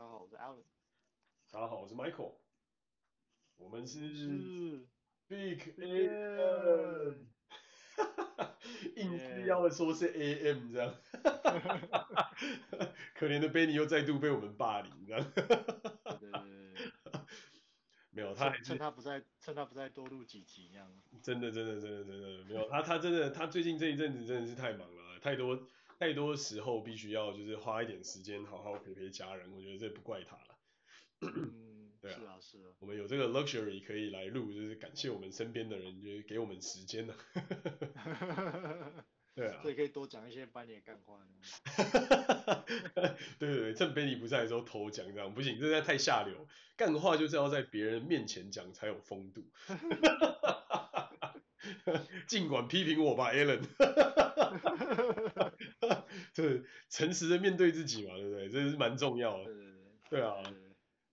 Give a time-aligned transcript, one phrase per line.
[0.00, 0.62] 大家好，我是 Alan。
[1.50, 2.32] 大家好，我是 Michael。
[3.58, 4.86] 我们是
[5.28, 7.26] ，Big AM。
[7.96, 8.56] 哈哈哈，
[8.96, 10.94] 硬是要说是 AM 这样。
[13.14, 15.32] 可怜的 Benny 又再度被我们霸凌，这样。
[18.08, 20.90] 没有他，趁他不在，趁他不在多录几集这样。
[21.22, 25.68] 真的真的真的真的没有他，他真的他最近这一阵子真的是太忙了，太多。
[26.00, 30.56] 太多时候必须要就是花一点时间好好陪陪家人，我觉得这不怪他了。
[31.20, 37.14] 嗯，对啊，是啊是啊，我们有这个 luxury 可以来录，就是感谢我们身边的人，就是给我们时间呢。
[39.36, 41.20] 对啊，所以可以多讲一些班里的干话。
[43.38, 46.48] 对对对，趁 Benny 不在的时候偷讲这样不行，这太下流。
[46.78, 49.44] 干话就是要在别人面前讲才有风度。
[52.26, 53.60] 尽管批评我吧，Allen。
[56.34, 58.48] 对，诚实的面对自己嘛，对不对？
[58.48, 59.50] 这是蛮重要的。
[60.08, 60.42] 对啊。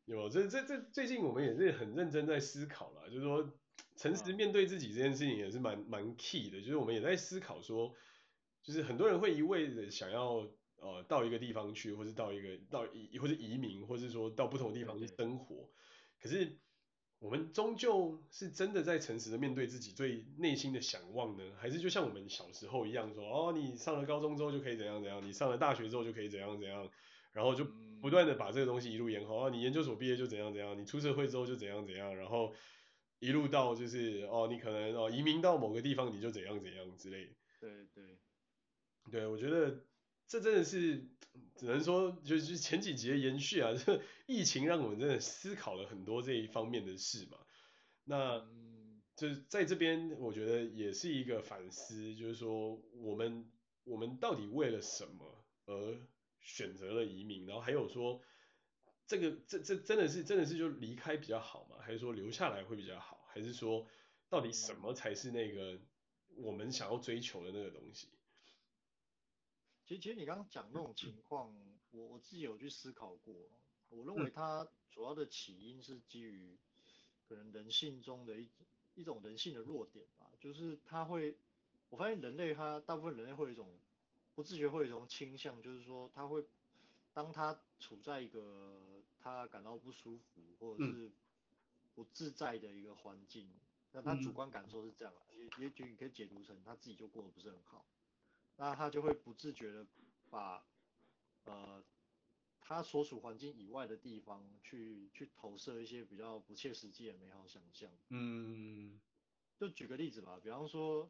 [0.06, 3.52] 有这这这最近我们也是很认真在思考啦，就是说
[3.98, 7.94] 诚实面对自己这件事情也是蛮蛮 key 的，就是我们也在思考说，
[8.64, 15.70] 就是很多人会一味的想要呃到一个地方去，或是到一个到移或者移民，或是说到不同地方去生活，
[16.22, 16.58] 可是。
[17.20, 26.88] 我们终究是真的在诚实的面对自己最内心的想望呢，还是就像我们小时候一样说，哦，你上了高中之后就可以怎样怎样，你上了大学之后就可以怎样怎样，
[27.34, 27.66] 然后就
[28.00, 32.54] 不断的把这个东西一路延后，哦，你研究所毕业就怎样怎样，你出社会之后就怎样怎样，然后
[33.20, 37.36] 一路到就是哦，你可能哦移民到某个地方你就怎样怎样之类。
[37.60, 38.20] 对对，
[39.10, 39.87] 对，我觉得
[40.28, 41.08] 这真的是。
[41.56, 47.40] 只能说就是前几集的延续啊， 这疫情让我们真的思考了很多这一方面的事嘛。
[48.04, 48.48] 那
[49.16, 53.52] 就是在这边，我觉得也是一个反思，就是说我们
[53.86, 56.00] 我们到底为了什么而
[56.40, 57.48] 选择了移民？
[57.48, 58.22] 然后还有说，
[59.08, 61.78] 这个这这真的是真的是就离开比较好嘛？
[61.82, 63.26] 还是说留下来会比较好？
[63.30, 63.88] 还是说
[64.30, 65.80] 到底什么才是那个
[66.36, 68.10] 我们想要追求的那个东西？
[69.88, 71.50] 其实，其实你刚刚讲那种情况，
[71.92, 73.34] 我我自己有去思考过。
[73.90, 76.58] 我认为它主要的起因是基于
[77.30, 78.50] 可能人性中的一
[78.96, 81.38] 一种人性的弱点吧，就是他会，
[81.90, 83.80] 我发现人类他大部分人类会有一种
[84.36, 86.46] 不自觉会有一种倾向，就是说他会
[87.14, 91.10] 当他处在一个他感到不舒服或者是
[91.96, 93.50] 不自在的一个环境，
[93.94, 97.86] 那他主观感受是这样，也也许你可以解读成他自己就过得不是很好。
[98.60, 99.86] 那他就会不自觉的
[100.32, 100.66] 把，
[101.46, 101.84] 呃，
[102.60, 107.88] 他所处环境以外的地方去去投射一些比较不切实际的美好想象。
[108.10, 109.00] 嗯，
[109.60, 111.08] 就举个例子吧，比方说，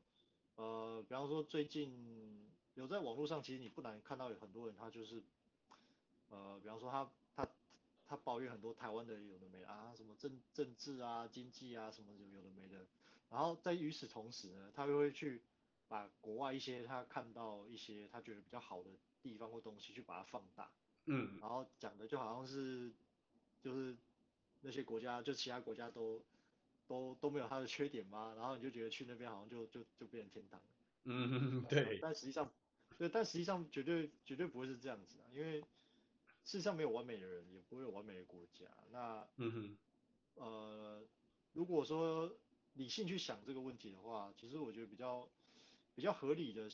[0.56, 5.24] 呃，比方说最近有在网络上，其实你不难看到有很多人，他就是，
[6.28, 7.50] 呃，比方说他他
[8.06, 12.86] 他抱怨很多台湾的有的没的啊，什么政政治啊、经济啊什么有有的没的，
[13.30, 15.42] 然后在与此同时呢，他又会去。
[15.88, 18.90] 把国外一些他看到一些他觉得比较好的
[19.22, 20.70] 地方或东西去把它放大，
[21.06, 22.92] 嗯，然后讲的就好像是
[23.62, 23.96] 就是
[24.62, 26.22] 那些国家就其他国家都
[26.88, 28.34] 都都没有它的缺点吗？
[28.36, 30.62] 然后你就觉得去那边好像就就就变成天堂。
[31.06, 32.00] 嗯，对。
[32.02, 32.52] 但实际上，
[32.98, 35.64] 对，但实际上绝对绝对不会是这样子啊，因为
[36.44, 38.66] 世上没有完美的人，也不会有完美的国家。
[38.92, 39.78] 那，嗯哼，
[40.36, 41.08] 呃，
[41.54, 42.38] 如果说
[42.74, 45.30] 理性去想这个问题的话，其实我觉得比较。
[45.98, 46.70] 比较合理的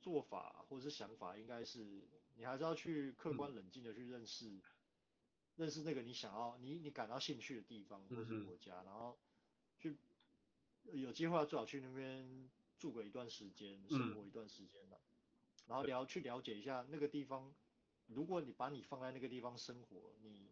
[0.00, 2.02] 做法或者是想法，应该是
[2.34, 4.62] 你还是要去客观冷静的去认识，嗯、
[5.54, 9.16] 认识那个你想要你你感到兴趣的地方或是国家，嗯、然后
[9.78, 9.96] 去
[10.82, 15.00] 有机会最好去那边住个一段时间，生活一段时间的，嗯、
[15.68, 17.54] 然后了去了解一下那个地方，
[18.08, 20.50] 如果你把你放在那个地方生活，你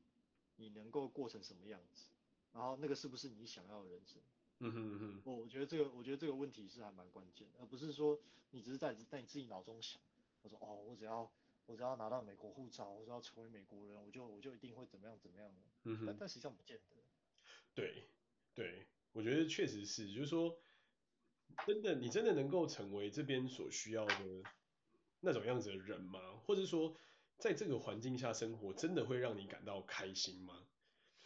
[0.55, 2.07] 你能够过成什么样子，
[2.53, 4.23] 然后那个是不是你想要的人生？
[4.65, 8.19] 嗯哼嗯哼，我我觉得这个我觉得这个问题是还蛮关键的，而不是说
[8.51, 10.01] 你只是在在你自己脑中想，
[10.43, 11.31] 我说哦，我只要
[11.67, 15.61] 我只要拿到美国护照，我只要成为美国人，我就我就一定会怎么样怎么样的。
[15.85, 16.97] 嗯哼，但但实际上不见得。
[17.75, 18.09] 对
[18.55, 20.57] 对，我觉得确实是，就是说，
[21.67, 24.15] 真的你真的能够成为这边所需要的
[25.21, 26.21] 那种样子的人吗？
[26.47, 26.97] 或者说，
[27.39, 30.55] 在这个环境下生活，真的会让你感到开心吗？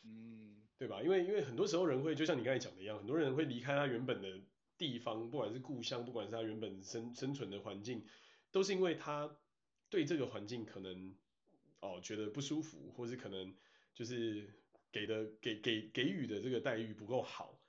[0.05, 0.38] 嗯，
[0.79, 1.03] 对吧？
[1.03, 4.41] 因为因为很多时候人会就像你刚才讲的一样，很多人会离开他原本的
[4.79, 8.07] 地方，不管是故乡，不管是他原本生生存的环境，
[8.53, 9.37] 都是因为他
[9.91, 11.17] 对这个环境可能
[11.81, 13.57] 哦觉得不舒服，或是可能
[13.93, 14.49] 就是
[14.93, 17.61] 给的给给给予的这个待遇不够好。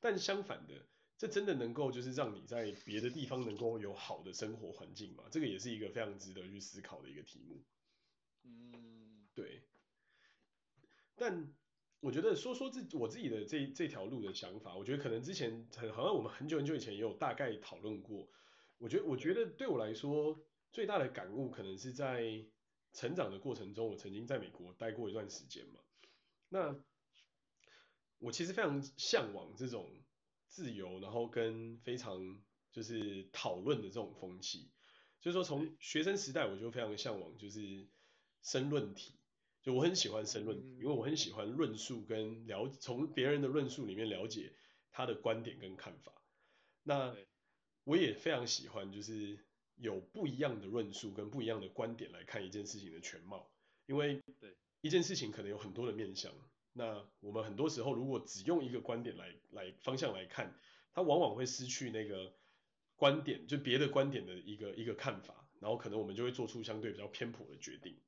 [0.00, 0.74] 但相反的，
[1.18, 5.24] 这真的能够就是让你在别的地方能够有好的生活环境吗？
[5.30, 7.62] 这个也是一个非常值得去思考的一个题目。
[8.44, 9.60] 嗯，对。
[11.14, 11.52] 但
[12.00, 18.28] 我觉得说说自我自己的这这条路的想法，我觉得可能之前很好像我们很久很久以前也有大概讨论过。
[18.78, 20.40] 我觉得我觉得对我来说
[20.70, 22.44] 最大的感悟可能是在
[22.92, 25.80] 成长的过程中，我曾经在美国待过一段时间嘛。
[26.48, 26.80] 那
[28.18, 29.90] 我其实非常向往这种
[30.46, 32.40] 自由，然后跟非常
[32.70, 34.70] 就是讨论的这种风气。
[35.20, 37.88] 所以说从学生时代我就非常向往就是
[38.42, 39.17] 申论题。
[39.68, 44.50] 就我很喜欢申论，因为我很喜欢论述跟了从别人的论述里面了解
[44.90, 46.10] 他的观点跟看法。
[46.82, 47.14] 那
[47.84, 49.44] 我也非常喜欢，就是
[49.76, 53.52] 有不一样的论述跟不一样的观点来看一件事情的全貌。
[53.84, 54.22] 因为
[54.80, 56.32] 一件事情可能有很多的面向，
[56.72, 60.58] 那我们很多时候如果只用一个观点来来方向来看，
[60.94, 62.32] 它往往会失去那个
[62.96, 68.00] 观点，就别的观点的一个一个看法，然后可能我们就会做出相对比较偏颇的决定。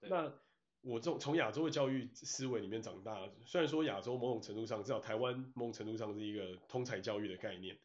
[0.00, 0.36] 那
[0.82, 7.78] 我从从亚洲的教育思维里面长大，虽然说亚洲某种程度上，至少台湾某种程度上是一个通才教育的概念，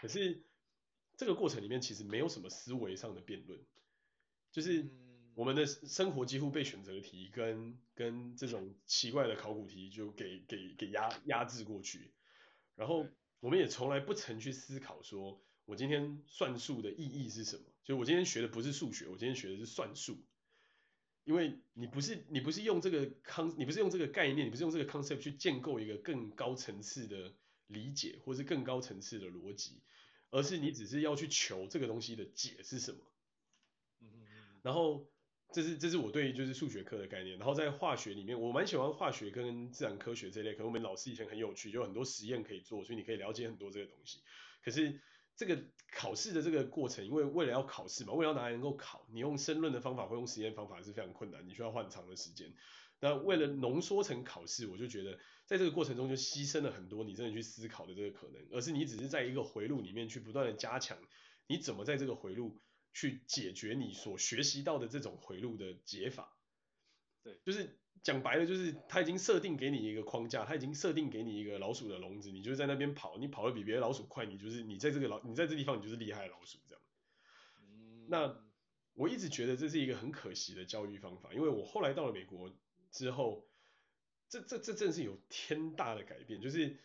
[0.00, 0.42] 可是
[1.16, 3.60] 这个过程里面其实没有什么思维上的辩论，
[4.50, 4.90] 就是
[5.34, 12.12] 我们的生活几乎被选择题跟跟这种奇怪的考古题就给给给压压制过去，
[12.76, 13.06] 然后
[13.40, 17.64] 我们也从来不曾去思考说，我今天算术的意义是什么？
[17.84, 20.24] 就我今天学的不是数学，我今天学的是算术。
[21.28, 27.34] 因为你不是你不是用这个康，你不是用这个概念，你不是用这个 concept 去建构一个更高层次的
[27.66, 29.82] 理解，或是更高层次的逻辑，
[30.30, 32.98] 而是你只是要去求这个东西的解是什么。
[34.00, 35.06] 嗯嗯嗯然后
[35.52, 37.36] 这是这是我对就是数学课的概念。
[37.36, 44.20] 然后在化学里面，我蛮喜欢化学跟自然科学这类，可能我们老师以前很有趣，就很多实验可以做，所以你可以了解很多这个东西。
[44.64, 44.98] 可是
[45.38, 52.52] 这个考试的这个过程，因为为了要考试嘛，为了要拿来能够考，你用申论的方法或用实验方法是非常困难，你需要花很长的时间。
[52.98, 60.98] 那为了浓缩成考试，我就觉得在这个过程中就牺牲了很多你真的去思考的这个可能，而是你只是在一个回路里面去不断的加强，
[61.46, 62.60] 你怎么在这个回路
[62.92, 66.36] 去解决你所学习到的这种回路的解法。
[67.22, 67.78] 对，就是。
[68.02, 76.82] 讲白了就是，他已经设定给你一个框架，他已经设定给你一个老鼠的笼子，你就是在那边跑，你跑得比别的老鼠快，你就是你在这个老你在这地方你就是厉害的老鼠这样。
[78.08, 78.40] 那
[78.94, 82.50] 我一直觉得这是一个很可惜的教育方法，因为我后来到了美国
[82.90, 83.46] 之后，
[84.28, 86.76] 这这这真是有天大的改变，就是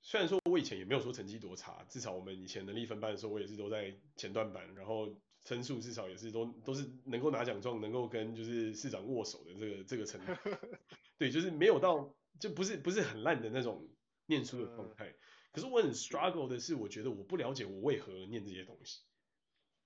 [0.00, 5.14] 虽然说我以前也没有说成绩多差，至少我们以前能力分班的时候，我也是都在前段班，然后。
[5.44, 10.32] 分数至少也是都都是能够拿奖状，能够跟就是市长握手的这个这个程度，
[11.18, 13.88] 对，就是没有到就不是不是很烂的那种
[14.26, 15.14] 念书的状态。
[15.52, 19.02] 可是我很 struggle 的是，我觉得我不了解我为何念这些东西。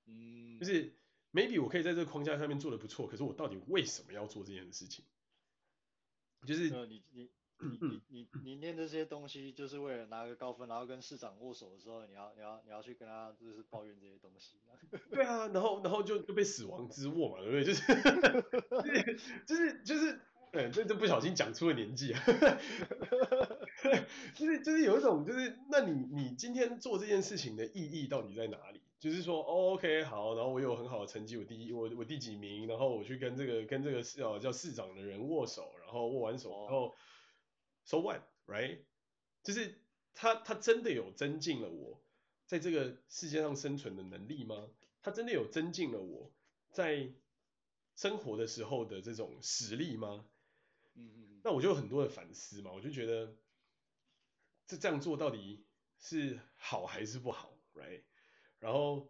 [0.06, 0.94] 嗯，就是
[1.32, 5.05] maybe 我可以在这个框架上面做的不错，可是我到底为什么要做这件事情？
[6.47, 7.31] 就是你你。
[7.58, 14.56] 你你你你念这些东西就是为了拿个高分，然后跟市长握手的时候，你要你要你要去跟他就是抱怨这些东西。
[15.11, 17.64] 对啊，然后然后就就被死亡之握嘛，对不对？
[17.64, 17.82] 就是
[19.47, 20.20] 就 是就是，
[20.53, 22.23] 嗯，这这不小心讲出了年纪啊。
[24.35, 28.81] 就是就是有一种就是，那你你今天做这件事情的意义到底在哪里？
[28.99, 36.95] 就是说，哦，OK，好，然后我有很好的成绩，我第一，我我第几名，然后我去跟这个跟这个市叫市长的人握手，然后握完手，然后。
[37.87, 38.81] So what, right？
[39.43, 39.81] 就是
[40.12, 42.02] 他，他真的有增进了我
[42.47, 44.69] 在这个世界上生存的能力吗？
[45.02, 46.31] 他真的有增进了我
[46.73, 47.14] 在
[47.95, 50.28] 生活的时候的这种实力吗？
[50.95, 51.40] 嗯嗯。
[51.45, 53.37] 那我就有很多的反思嘛，我就觉得
[54.66, 55.64] 这这样做到底
[55.99, 58.02] 是好还是不好，right？
[58.59, 59.09] 然后。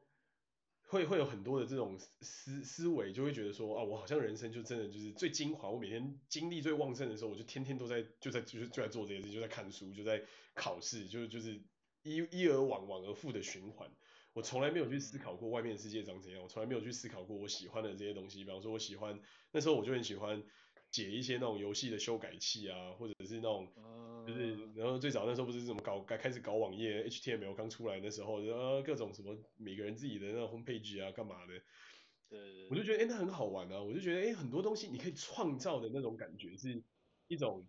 [0.88, 10.22] 会会有很多的这种思思维，就会觉得说啊，我好像人生就真的就是最精华，我每天精力最旺盛的时候，我就天天都在就在就是就在做这些事，就在看书，就在
[10.54, 11.60] 考试，就就是
[12.02, 13.90] 一一而往往而复的循环。
[14.32, 18.44] 我从来没有去思考过外面的世界长怎样，我从来没有去思考过我喜欢的这些东西。
[18.44, 19.18] 比方说，我喜欢
[19.50, 20.42] 那时候我就很喜欢
[20.90, 23.66] 解一些那种游戏的修改器啊，或者是那种。
[24.26, 31.54] 就是，然后最早那时候不是怎么搞，该开始搞网页，HTML 刚出来的时候，然后各种什么每个人自己的那种 homepage 啊，干嘛的，
[32.28, 36.82] 对，对，对，我就觉得哎，那很好玩啊，我就觉得哎，很多东西你可以创造的那种感觉是
[37.28, 37.68] 一种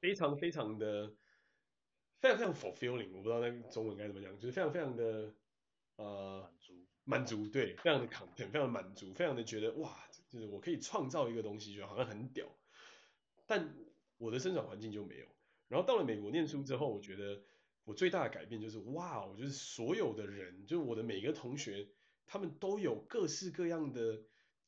[0.00, 1.14] 非常非常的
[2.20, 5.34] 非常非常 fulfilling，我不知道那中文该怎么讲，就是非常非常的
[5.96, 6.72] 呃满足
[7.04, 12.46] 满足，对，非常的 content，非常的满足，非常的觉得哇，就是我可以创造一个东西，就好像很屌，
[13.46, 13.83] 但。
[14.24, 15.26] 我的生长环境就没有，
[15.68, 17.42] 然后到了美国念书之后，我觉得
[17.84, 21.86] 我最大的改变就是，哇，我就是所有的人，就是我的每个同学，
[22.24, 24.22] 他们都有各式各样的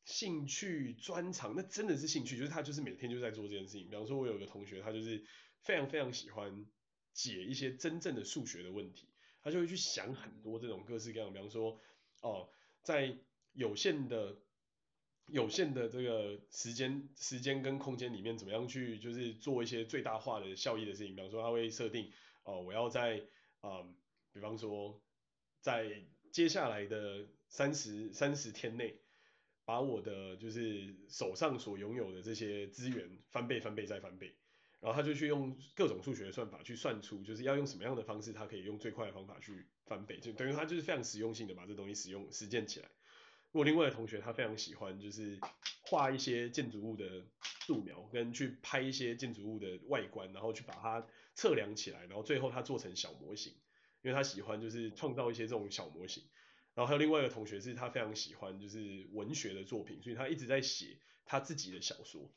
[0.05, 3.89] 兴趣专长，那真的是兴趣，就是他就是每天就在做这件事情。
[3.89, 5.25] 比方说，我有一个同学，他就是
[5.63, 6.67] 非常非常喜欢
[7.15, 9.09] 解一些真正的数学的问题，
[9.43, 11.81] 他就会去想很多这种各式各样，比方说，
[12.21, 12.51] 哦，
[12.83, 13.17] 在
[13.55, 14.37] 有限的
[15.27, 21.15] 有限的这个时间时间跟空间里面，怎么样去就是做一些最大化的效益的事情。
[21.15, 22.11] 比方说，他会设定，
[22.45, 23.19] 哦，我要在
[23.61, 23.95] 啊、嗯，
[24.33, 25.03] 比方说，
[25.61, 29.01] 在接下来的三十三十天内。
[29.69, 34.33] 把我的就是手上所拥有的这些资源翻倍、翻倍再翻倍，
[34.79, 42.89] 然后他就去用各种数学算法去算出，就是要用什么样的方式，他可以用最快的方法去翻倍，就等于他就是非常实用性的把这东西使用实践起来。
[43.57, 45.39] 我另外的同学他非常喜欢就是
[45.83, 47.25] 画一些建筑物的
[47.61, 53.55] 素描，跟去拍一些建筑物的外观，然后去把它测量起来，然后最后他做成小模型，
[54.03, 56.23] 因为他喜欢就是创造一些这种小模型。
[56.75, 62.31] 然后还有另外一个同学是他非常喜欢就是文学的作品，所以他一直在写他自己的小说。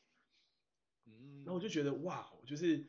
[1.44, 2.86] 然后我就觉得哇，就是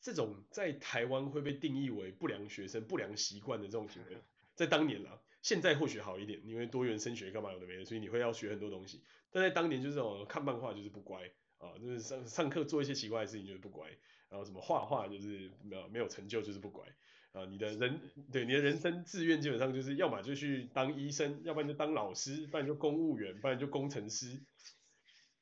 [0.00, 4.18] 这种在台湾会被定义为不良学生、不良习惯的这种行为，
[4.54, 9.02] 在当年啦，现在或许好一点，因为多元升学干嘛有的没的，所以你会要学很多东西。
[9.30, 13.88] 但在当年就是这种看漫画就是不乖啊，就是上上课做一些奇怪的事情就是不乖，
[14.28, 16.84] 然后什么画画就是没有没有成就就是不乖。
[17.32, 17.98] 啊，你的人
[18.30, 24.38] 对你的人生志愿基本上就是要么就去当医生，要不然就当老师，不然就公务员，不然就工程师，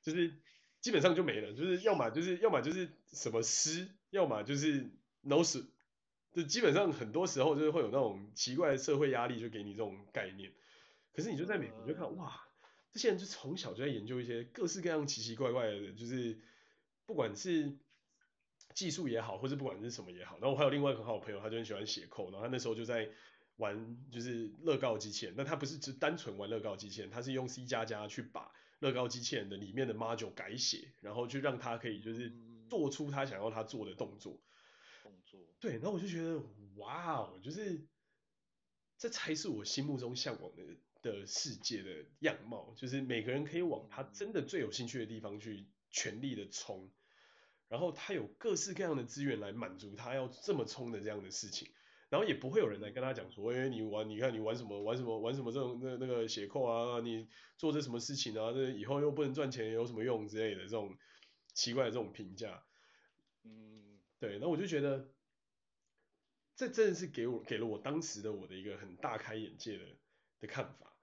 [0.00, 0.33] 就是
[0.81, 4.88] 基本上就没了，就是要么就是要么就是什么师，要么就是
[5.23, 5.64] no 师，
[6.32, 10.52] 就基本上很多时候就是会有那种奇怪的社会压力，就给你这种概念。
[11.12, 12.40] 可是你就在美国就看哇，
[12.92, 16.38] 这些人就从小就在研究一些各式各样奇奇怪怪的，就是
[17.06, 17.76] 不管是。
[18.72, 23.10] 技术也好，或者不管是什么也好，然后我还有另外一个很好的朋友，他就很喜欢写 code，然后他那时候就在
[23.56, 32.32] 玩就是乐高机器人，但他不是只单纯玩乐高机器人，他是用 C 加加去把乐高机器人的里面的 module 改写，然后去让他可以就是
[32.68, 34.38] 做出他想要他做的动作。
[35.11, 35.40] 动作。
[35.59, 36.40] 对，然后我就觉得
[36.76, 37.87] 哇哦，就是
[38.97, 40.62] 这才是我心目中向往的
[41.02, 46.90] 的世界的样貌，就是每个人可以往他真的最有兴趣的地方去全力的冲。
[47.69, 51.69] 然后他有各式各样的资源来满足他要这么冲的这样的事情，
[52.09, 60.97] 然后也不会有人来跟他讲说，哎，你玩，你看你玩什么，玩什么，玩什么这种那那个斜扣啊，你做这什么事情啊，这以后又不能赚钱，有什么用之类的这种
[61.55, 62.64] 奇怪的这种评价。
[63.45, 63.89] 嗯，
[64.20, 65.12] 对，那我就觉得，
[66.54, 69.84] 这真的是给我给了我当时的我的一个很大开眼界的
[70.38, 70.96] 的看法。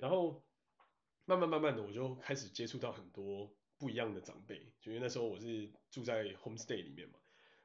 [0.00, 0.44] 然后
[1.24, 3.54] 慢慢慢慢的，我就开始接触到很多。
[3.78, 7.18] 不一样的长辈，就因为那时候我是住在 homestay 里面嘛，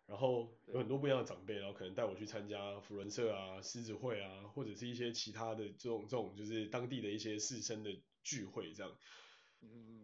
[0.06, 8.98] 然后有很多不一样的长辈，然后可能带我去参加福伦社啊、狮子会啊，或者是一些其他的这种这种就是当地的一些士绅的聚会这样。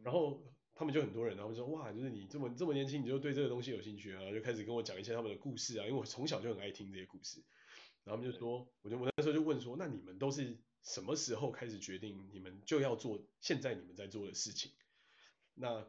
[0.03, 7.43] 然后他们就很多人，然后就说哇，就是你这么这么年轻，你就对这个东西有兴趣啊，然后就开始跟我讲一些他们的故事啊，因为我从小就很爱听这些故事。
[8.03, 14.71] 然后他们就说，我就我那时候就问说，那你们都是什么时候开始决定你们就要做现在你们在做的事情？
[15.55, 15.85] 那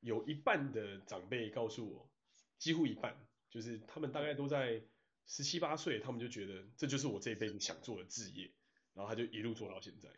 [0.00, 2.10] 有一半的长辈告诉我，
[2.58, 3.16] 几乎一半，
[3.50, 4.82] 就是他们大概都在
[5.26, 8.50] 十七八岁，他们就觉得这就是我这一辈子想做的志业，
[8.94, 10.08] 然后他就一路做到现在。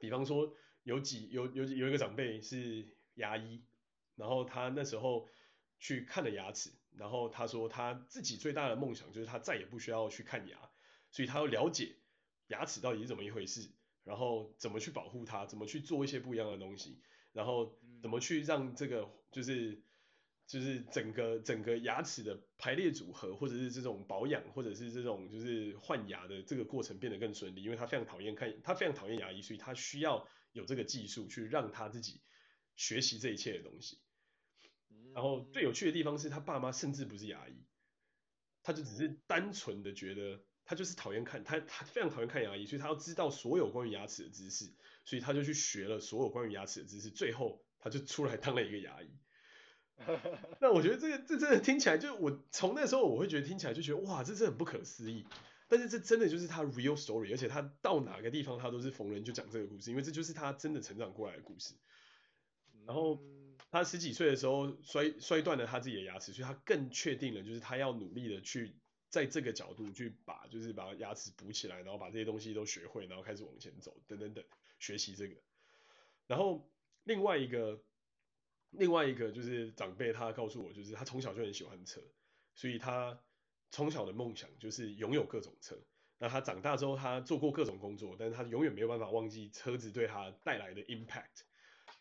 [0.00, 0.56] 比方说
[0.88, 3.62] 有几有有有一个长辈是牙医，
[4.16, 5.28] 然后他那时候
[5.78, 10.56] 去看了牙齿，然后他说他自己最大的梦想就是他再也不需要去看牙，
[11.10, 11.96] 所以他要了解
[12.46, 13.70] 牙齿到底是怎么一回事，
[14.02, 17.02] 然后怎么去保护它，怎么去做一些不一样的东西。
[17.34, 19.82] 然后怎么去让这个就是
[20.46, 27.62] 就是整个整个牙齿的排列组合，或者是这种保养，或者是这种就是换牙的这个过程变得更顺利？
[27.62, 30.26] 因为他非常讨厌看，他非常讨厌牙医，所以他需要
[30.58, 32.20] 有这个技术去让他自己
[32.76, 33.98] 学习这一切的东西。
[35.14, 37.64] 然后最有趣的地方是他爸妈甚至不是牙医，
[38.62, 44.74] 他就只是单纯的觉得他就是讨厌看，他他非常讨厌看牙医，所以他要知道所有关于牙齿的知识。
[45.04, 49.08] 所以他就去学了所有关于牙齿的知识，最后他就出来当了一个牙医。
[50.60, 55.24] 那我觉得这个这真的听起来，就我从那时候我会觉得听起来就觉得哇，这真的很不可思议。
[55.68, 61.74] 但是这真的就是他 real story，而且他到哪个地方他都是逢人就讲这个故事，因为这就是他真的成长过来的故事。
[62.86, 63.22] 然后
[63.70, 68.74] 他十几岁的时候摔摔断了他自己的牙齿，所以他更确定了，就是他要努力的去。
[69.10, 74.44] 在这个角度去把，就是把牙齿补起来，然后把这些东西都学会，然后开始往前走，等等等，
[74.78, 75.34] 学习这个。
[76.26, 76.70] 然后
[77.04, 77.82] 另外一个，
[78.68, 82.02] 另外一个就是长辈他告诉我，就是他从小就很喜欢车，
[82.54, 83.18] 所以他
[83.70, 85.76] 从小的梦想就是拥有各种车。
[86.20, 91.42] 那他长大之后，他做过各种工作，但是他永远没有办法忘记车子对他带来的 impact。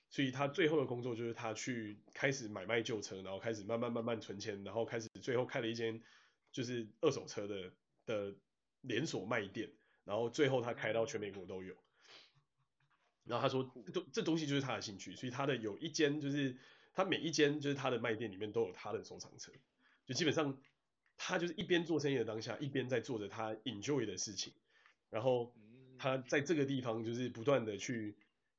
[0.09, 6.01] 所以他最后的工作就是他去开始买卖旧车，然后开始慢慢慢慢存钱，然后开始最后开了一间
[6.51, 7.71] 就是二手车的
[8.07, 8.35] 的
[8.81, 9.69] 连锁卖店，
[10.03, 11.75] 然后最后他开到全美国都有。
[13.23, 16.57] 然后他说这这东西就是他的兴趣，所以他的有一间就是
[16.93, 19.51] 他每一间就是他的卖店里面都有他的收藏车，
[20.07, 20.57] 就基本上。
[21.17, 24.53] 他就是一边做生意的当下，一边在做着他 enjoy 的事情，
[25.09, 25.51] 然后
[25.97, 28.15] 他在这个地方就是不断的去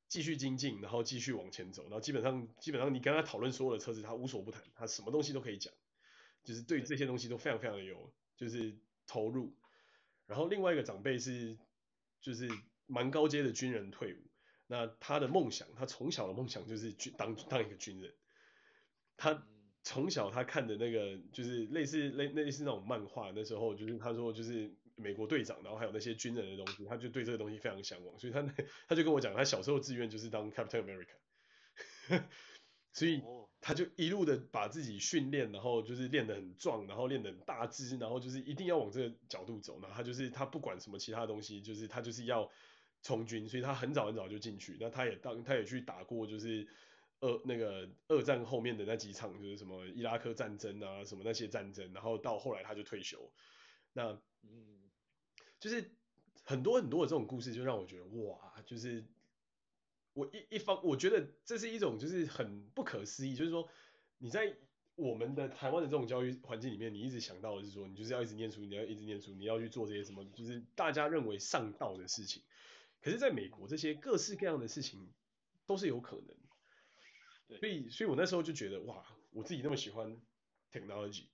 [0.07, 5.73] 继续精进，然后继续往前走，然后基本上基本上你跟他讨论所有的车子，他无所不谈，他什么东西都可以讲，
[6.43, 9.55] 就是对这些东西都非常非常的有就是投入。
[10.27, 11.57] 然后另外一个长辈是
[12.21, 12.49] 就是
[12.87, 14.17] 蛮高阶的军人退伍，
[14.67, 18.13] 那他的梦想，他从小的梦想就是军当当一个军人，
[19.15, 19.43] 他。
[19.81, 28.41] 从小他看的那个就是类似类类似那种漫画，那时候就是他说就是美国队长，然后还有那些军人的东西，他就对这个东西非常向往，所以他
[28.87, 31.15] 他就跟我讲，他小时候志愿就是当 Captain America，
[32.93, 33.21] 所以
[33.61, 42.51] 他就一路的把自己训练，然后就是练得很壮，然后练得很大只，然后就是一定要往这个角度走，然后他就是他不管什么其他东西，就是他就是要
[43.01, 46.67] 从军，所以他很早很早就进去，那他也当他也去打过就是。
[47.21, 53.31] 二那个二战后面的那几场就是什么伊拉克战争啊，什么那些战争，然后到后来他就退休。
[53.93, 54.89] 那嗯，
[55.59, 55.91] 就是
[56.43, 59.05] 很多很多的这种故事，就让我觉得哇，就是
[60.13, 63.67] 我一一方我觉得这是一种就是很不可思议，就是说
[64.17, 64.55] 你在
[64.95, 72.43] 我们的台湾的这种教育环境里面，你一直想到的是说你就是要一直念书，你要一直念书，你要去做这些什么，就是大家认为上道的事情。
[73.01, 75.09] 可是在美国，这些各式各样的事情
[75.65, 76.35] 都是有可能。
[77.57, 80.21] 所以，所以我那时候就觉得，哇，我自己那么喜欢
[80.71, 81.25] technology，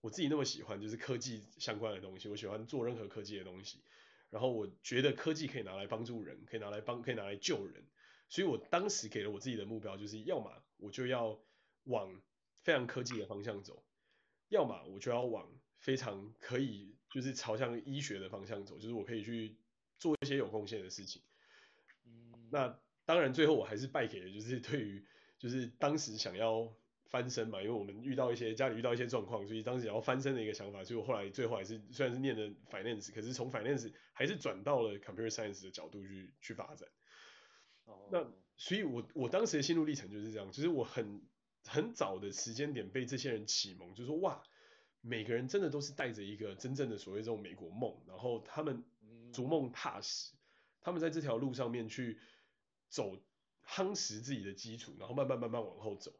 [0.00, 3.82] 我自己那么喜欢就是科技相关的东西，我喜欢做任何科技的东西。
[4.30, 7.84] 然后我觉得科技可以拿来帮助人，可以拿来帮，可以拿来救人。
[8.28, 11.38] 所以我当时给了我自己的目标，就是要么我就要
[11.84, 12.20] 往
[12.62, 13.84] 非常科技的方向走，
[14.48, 15.48] 要么我就要往
[15.78, 19.56] 非常可以就是朝向医学的方向走，就是我可以去
[19.98, 21.22] 做一些有贡献的事情。
[22.50, 25.04] 那当然最后我还是败给了，就是对于。
[25.38, 26.72] 就是当时想要
[27.08, 36.88] 翻身嘛，因为我们遇到一些家里遇到一些状况，所以当时想要翻身的一个想法，所以我后来最后还是虽然是念的 finance，可是从 finance 还是转到了 computer science 的角度去去发展。
[37.84, 38.08] Oh.
[38.10, 41.22] 那所以我我当时的心路历程就是这样，就是我很
[41.64, 44.42] 很早的时间点被这些人启蒙，就是说哇，
[45.00, 48.82] 每个人真的都是带着一个真正的所谓这种美国梦，然后他们
[49.32, 50.32] 逐梦踏实，
[50.80, 52.18] 他们在这条路上面去
[52.88, 53.16] 走。
[53.68, 56.12] 夯实自己的基础，然后慢慢慢慢往后走。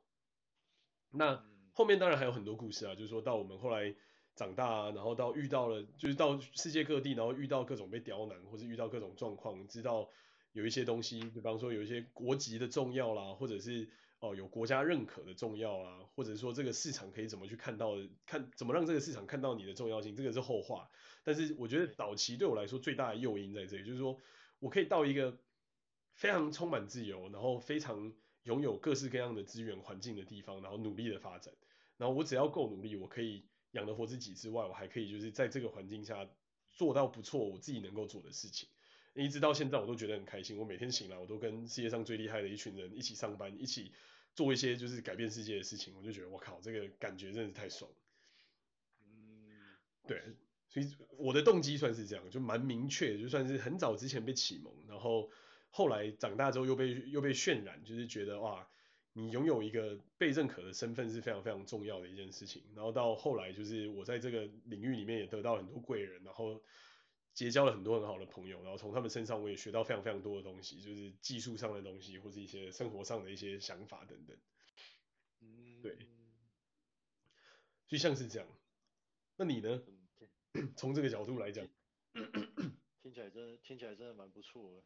[1.12, 3.94] 那后面当然还有很多故事啊，就是说到我们后来
[4.34, 10.10] 长大啊，然后到遇到了，就是到世界各地，然后遇到各种被刁难，或是遇到各种状况，知道
[10.52, 17.92] 有一些东西，比方说有一些国籍的重要啦，或者是哦有国家认可的重要啊，或者说这个市场可以怎么去看到，
[18.26, 20.90] 看怎么让这个市场看到你的重要性，这个是后话。
[21.22, 24.18] 但是我觉得早期对我来说最大的诱因在这里，就是说
[24.58, 25.38] 我可以到一个。
[26.16, 28.10] 非常充满自由，然后非常
[28.44, 31.52] 拥有各式各样的资源环境的地方，然后努力的发展。
[31.98, 36.26] 然后我只要够努力，我可以养得活自己之外，我还可以就是在这个环境下
[36.72, 38.66] 做到不错我自己能够做的事情。
[39.14, 40.56] 一直到现在我都觉得很开心。
[40.56, 43.92] 我每天醒来，我都跟世界上最厉害的一群人一起上班，一起
[44.34, 45.94] 做一些就是改变世界的事情。
[45.96, 47.90] 我就觉得我靠，这个感觉真的是太爽。
[49.06, 49.52] 嗯，
[50.06, 50.22] 对，
[50.68, 55.30] 所以我的动机算是这样，就蛮明确，就算是很早之前被启蒙，然后。
[55.76, 58.66] 后来长大之后又被又被渲染，就是觉得哇，
[59.12, 62.62] 你拥有一个被认可的身份是非常非常重要的一件事情。
[62.74, 66.62] 然后到后来就是我在这个领域里面也得到很多贵人，然后
[67.34, 74.34] 结交了很多很好的朋友，然后从他们身上我也学到非常非常多的东西，就是技术上的东西或是一些生活上的一些想法等等。
[75.42, 75.98] 嗯，对，
[77.86, 78.48] 就像是这样。
[79.36, 79.82] 那你呢？
[80.74, 81.68] 从这个角度来讲，
[83.02, 84.82] 听起来真的听起来真的蛮不错的。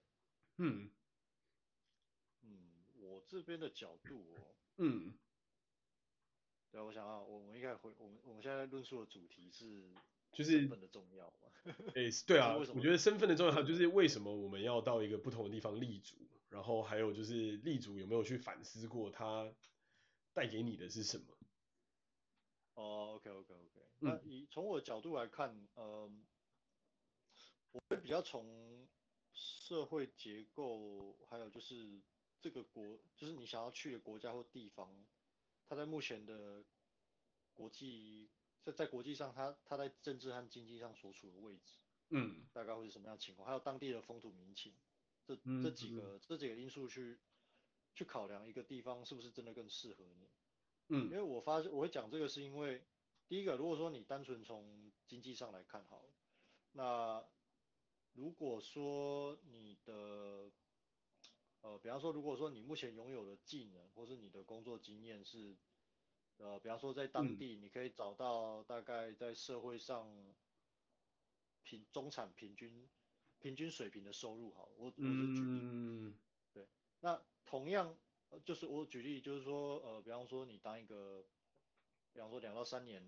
[0.63, 0.91] 嗯，
[2.43, 5.15] 嗯，我这边的角度哦，嗯，
[6.71, 9.91] 对，我想啊，我们应该回我们我们现在论述的主题是
[10.33, 11.49] 就是身份的重要嘛？
[11.95, 16.17] 哎、欸，对啊， 我觉得身份的重要，就是为什么我们要到一个不同的地方立足，
[16.51, 19.51] 然后还有就是立足有没有去反思过它
[20.35, 21.25] 带给你的是什么？
[22.75, 26.23] 哦，OK OK OK，那以从我的角度来看，嗯，
[27.73, 28.87] 我会比较从。
[29.41, 32.03] 社会结构，还有就是
[32.43, 35.07] 这个国，就是你想要去的国家或地方，
[35.67, 36.63] 它在目前的
[37.55, 38.31] 国际，
[38.63, 44.75] 在在国际上它，它它在政治和经济上所处的位置，嗯，大概会是什么样的情况，还有当地的风土民情，
[45.25, 47.19] 这这几个、嗯、这几个因素去
[47.95, 50.29] 去考量一个地方是不是真的更适合你。
[50.89, 52.85] 嗯，因为我发现我会讲这个是因为，
[53.27, 56.15] 第一个如果说你单纯从经济上来看好了，
[56.73, 57.25] 那
[58.13, 60.51] 如果说你的
[61.61, 65.57] 呃，比方说如果说你目前拥有的技能或是你的工作经验是
[66.39, 70.35] 呃，比方说在当地你可以找到大概在社会上
[71.63, 72.89] 平中产平均
[73.39, 76.15] 平均水平的收入好，我我是举例，嗯，
[76.53, 76.69] 对，
[77.01, 77.97] 那同样。
[78.45, 81.27] 就是我举例，就是说，呃，比方说你当一个，
[82.13, 83.05] 比方说两到三年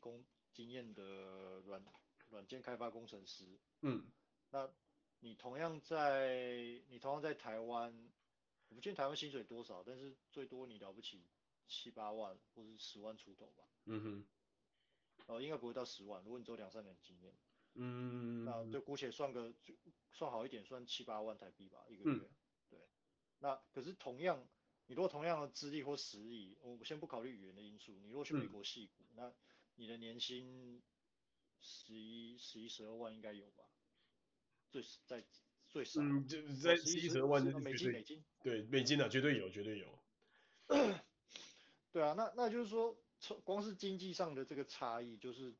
[0.00, 1.84] 工经验的软
[2.30, 4.10] 软件开发工程师，嗯，
[4.52, 4.70] 那
[5.18, 7.92] 你同样在你同样在台湾，
[8.68, 11.26] 我不确定台湾薪水多少，但是最多你了不起
[11.66, 14.26] 七八万或是十万出头吧，嗯哼，
[15.26, 17.34] 哦，应该不会到十万，如果你只有两三年经验，
[17.74, 19.74] 嗯，那就姑且算个就
[20.12, 22.30] 算好一点，算七八万台币吧一个月，嗯，
[22.68, 22.78] 对，
[23.40, 24.46] 那可是同样。
[24.88, 29.34] 你如果同样的资历或实力，我先不考虑语言的因素，你如果去美国戏股，嗯，那
[29.76, 30.82] 你的年薪
[31.60, 33.64] 十一、十一、十二万应该有吧？
[34.72, 35.22] 最在
[35.68, 39.86] 最少，嗯，就是在十一、十二万美金，美金，对，美金啊，绝对有，绝对有。
[41.92, 45.54] 对啊，那那就是说，从光是经济上的这个差异，就是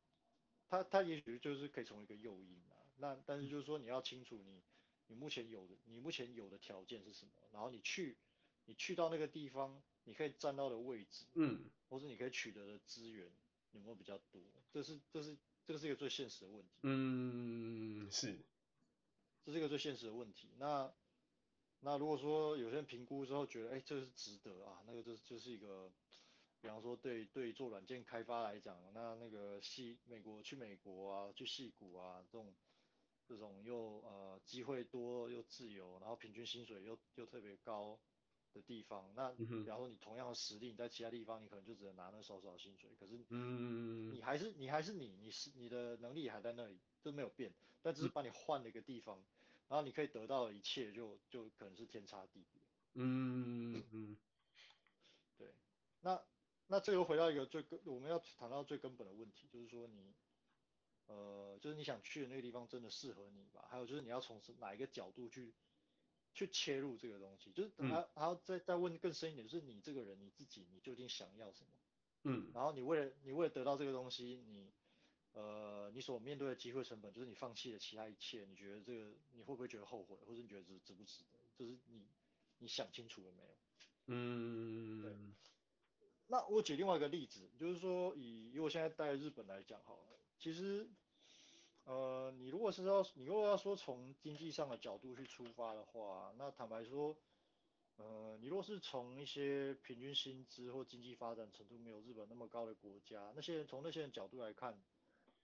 [0.67, 2.75] 它它也许就是可以成为一个诱因啊。
[2.97, 4.61] 那但是就是说，你要清楚你
[5.07, 8.17] 你目前有的你目前有的条件是什么，然后你去。
[8.65, 13.29] 你去到那个地方，你可以站到的位置，嗯，或者你可以取得的资源
[13.73, 14.41] 有没有比较多？
[14.71, 15.35] 这是这是
[15.67, 16.69] 这个是一个最现实的问题。
[16.83, 18.39] 嗯，是，
[19.45, 20.49] 这是一个最现实的问题。
[20.57, 20.91] 那
[21.81, 25.91] 那如果说有些人评估之后觉得，哎，这是值得啊，那个就就是一个，
[26.61, 32.53] 比方说对对做软件开发来讲，那那个系美国去美国啊，去戏谷啊这种
[33.27, 37.99] 这种又呃机会多又自由，然后平均薪水又又特别高。
[38.53, 43.17] 的地方，那比方说你同样的实力，你在其他地方你可能就只能拿那少少薪水，可是，
[44.11, 47.51] 你还是你还是你，你是你的能力还在那里，就没有变，
[47.81, 49.19] 但只是把你换了一个地方，
[49.73, 52.61] 然后你可以得到的一切就就可能是天差地别。
[52.93, 54.15] 嗯嗯，
[55.35, 55.51] 对，
[56.01, 56.23] 那
[56.67, 60.13] 那这又回到一个最根，我们要谈到最根本的问题，就是说你，
[61.07, 63.65] 呃，就是你想去的那个地方真的适合你吧？
[63.67, 65.55] 还有就是你要从哪一个角度去。
[66.35, 71.69] 去切入这个东西，就是还还要再再问更深一点，就是你这个人你自己，你究竟想要什么？
[72.23, 74.71] 嗯，然后你为了你为了得到这个东西，你
[75.33, 81.39] 呃你所面对的机会成本，就是你放弃了其他一切，你觉得这个你会不会觉得后悔，或者你觉得值值不值得？
[81.55, 82.07] 就是你
[82.59, 83.49] 你想清楚了没有？
[84.07, 85.13] 嗯，对。
[86.27, 90.89] 那我举另外一个例子，就是说以以我现在待日本来讲好了，其实。
[91.85, 97.17] 呃，你如果是要，你如果要说从经济上的角度去出发的话，那坦白说，
[97.97, 104.81] 呃，你如果是从一些平均薪资或经济发展程度没有日本那么高的国家，那些人从那些人角度来看，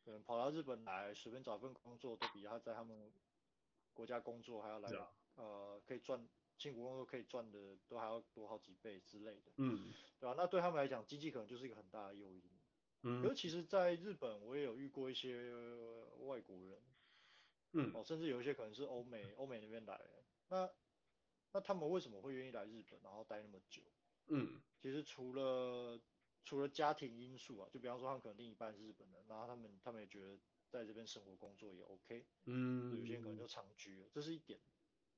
[0.04, 3.12] 可能跑到日本来随便找份工作都比他在他们
[3.94, 4.90] 国家工作还要来，
[5.36, 10.34] 呃，可以赚辛苦工作可以赚的都还要多好几倍之类的，嗯，对吧？
[10.38, 12.42] 那对他们来讲，经济可能就是一个很大的诱因。
[13.02, 15.54] 嗯，尤其是在日本，我也有遇过一些
[16.26, 16.82] 外国人，
[17.72, 20.70] 嗯，哦，甚至有一些可能是欧美欧美那边来的，那
[21.54, 23.82] 那他们为什么会愿意来日本，然后待那么久？
[24.28, 25.98] 嗯，其实除了
[26.46, 34.60] 除了家庭因素啊，就比方说他们可能另一半是日本人，然后他们他们也觉得在这边生活工作也 OK，嗯，有些人可能就长居了，这是一点。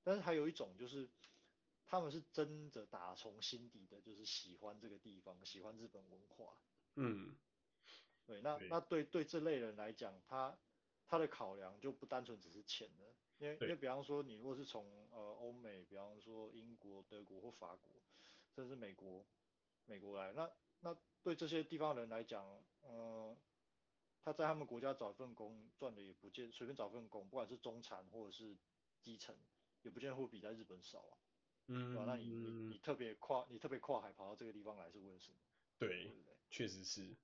[0.03, 1.10] 但是还有一种就是，
[1.86, 6.57] 他们是真的打从心底的，就是喜欢这个地方，喜欢日本文化，
[6.95, 7.36] 嗯。
[8.25, 10.57] 对，那那对对这类人来讲，他
[11.07, 17.91] 他的考量就不单纯只是钱了，因为因为比方说你如果是从呃欧美，比方说英国、德国或法国，
[18.55, 19.25] 甚至美国
[19.86, 22.45] 美国来，那那对这些地方人来讲，
[22.81, 23.38] 呃，
[24.23, 28.57] 他在他们国家找份工赚的也不见，随便找份工，不管是中产或者是
[29.01, 29.36] 基层，
[29.84, 31.17] 也不见得会比在日本少啊。
[31.67, 32.05] 嗯，对吧？
[32.07, 35.38] 那你你你特别跨你特别跨海跑到这个地方来是为了什么？
[35.77, 36.36] 对，对不对？
[36.49, 37.15] 确实是。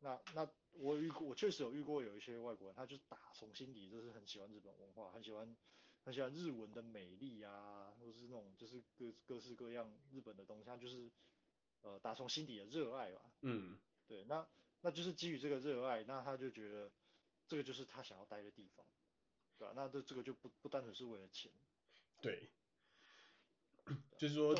[0.00, 5.56] 那那我遇过，我确实有遇过有一些外国人，他就打从心底就是很喜欢日本文化，很喜欢
[6.04, 11.10] 很喜欢日文的美丽啊，或是那种就是各各式各样日本的东西，他就是
[11.86, 13.20] 呃打从心底的热爱吧。
[13.42, 14.46] 嗯，对，那
[14.80, 16.90] 那就是基于这个热爱，那他就觉得
[17.46, 18.84] 这个就是他想要待的地方，
[19.56, 19.72] 对吧？
[19.76, 21.52] 那这这个就不不单纯是为了钱。
[22.20, 22.50] 对，
[24.18, 24.54] 就是说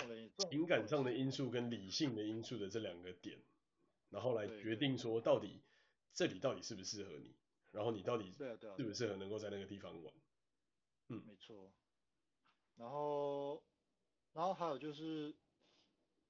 [0.50, 3.38] 情感上的因素跟理性的因素的这两个点。
[4.08, 5.60] 然后来决定说到底
[6.14, 7.34] 这里到底适不适合你，
[7.72, 10.14] 然后你到底适不适合能够在那个地方玩？
[11.08, 11.72] 嗯，没错。
[12.76, 13.64] 然后，
[14.32, 15.34] 然后还有就是，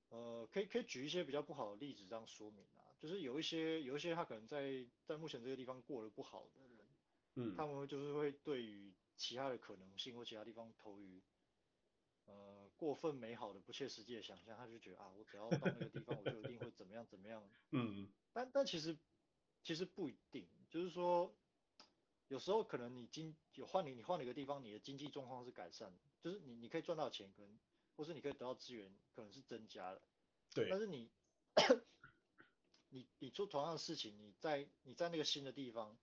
[0.08, 6.86] 呃，可以可以举一些比较不好的例子这样说明啊，就是有一些有一些他可能在在目前这个地方过得不好的人，
[7.34, 11.22] 嗯，他们就是会对于其他的可能性或其他地方投于，
[12.24, 18.96] 呃，过分美好的不切实际的想象，他就觉得啊，我只要到那个地方，我就一定会怎么样怎么样， 嗯，但但其实
[19.62, 21.34] 其实不一定，就是说。
[22.28, 27.56] 有时候可能你经有换你你换了一个地方，你的经济状况是改善，就是你你可以赚到钱，可能
[27.96, 30.00] 或是你可以得到资源，可能是增加了。
[30.54, 30.68] 对。
[30.70, 31.10] 但是你
[32.90, 35.98] 你你做同样的事情，你在你在那个新的地方，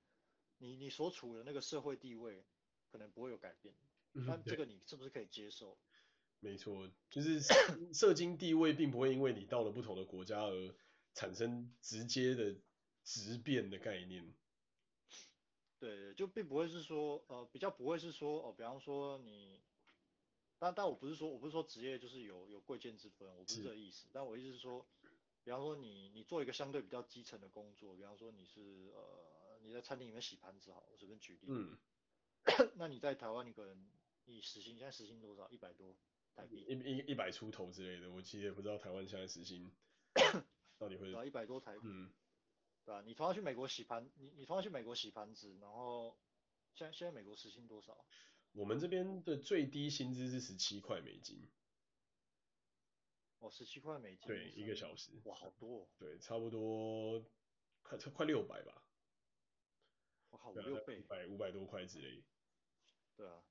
[0.57, 2.43] 你你所处的那个社会地位
[2.91, 3.73] 可能不会有改变。
[4.13, 4.25] 嗯。
[4.27, 5.77] 但这个你是不是可以接受？
[6.41, 7.39] 没错，就是
[7.93, 10.75] 社经地位并不会因为你到了不同的国家而
[11.13, 12.53] 产生直接的
[13.05, 14.33] 质变的概念。
[15.79, 19.61] 对，就并不会是说，呃，比较不会是说，哦，比方说你，
[20.63, 24.07] 但但我不是说，我不是说职业就是有有贵贱之分，我不是这个意思。
[24.13, 24.85] 但我意思是说，
[25.43, 31.47] 比方说你你做一个相对比较基层的工作，比方说你是呃你在餐厅里面洗盘子，好，我随便举例。
[31.49, 31.77] 嗯。
[32.75, 33.89] 那你在台湾，你可能
[34.23, 35.49] 你时薪现在时薪多少？
[35.49, 35.93] 一百多
[36.33, 36.63] 台币。
[36.65, 39.69] 一一一百出头之类的，我其实也不知道台湾现在时薪
[40.79, 41.13] 到底会。
[41.13, 41.81] 啊一百多台币。
[41.83, 42.09] 嗯。
[42.85, 46.17] 对啊，你同样去美国洗盘，你你同样去美国洗盘子，然后
[46.73, 48.05] 现在现在美国时薪多少？
[48.53, 51.47] 我们这边的最低薪资是十七块美金。
[53.39, 54.27] 哦，十七块美金。
[54.27, 55.11] 对，一个小时。
[55.25, 55.87] 哇，好多哦。
[55.97, 57.25] 对，差不多
[57.81, 58.83] 快快六百吧。
[60.29, 61.01] 哇，好五六倍。
[61.01, 62.23] 五百五百多块之类。
[63.15, 63.43] 对啊，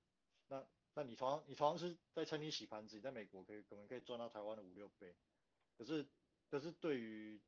[0.49, 5.15] 那那你同样你同样是在餐厅洗盘子，你在美国可以可能可以赚到台湾的五六倍，
[5.77, 6.07] 可是
[6.49, 7.41] 可是对于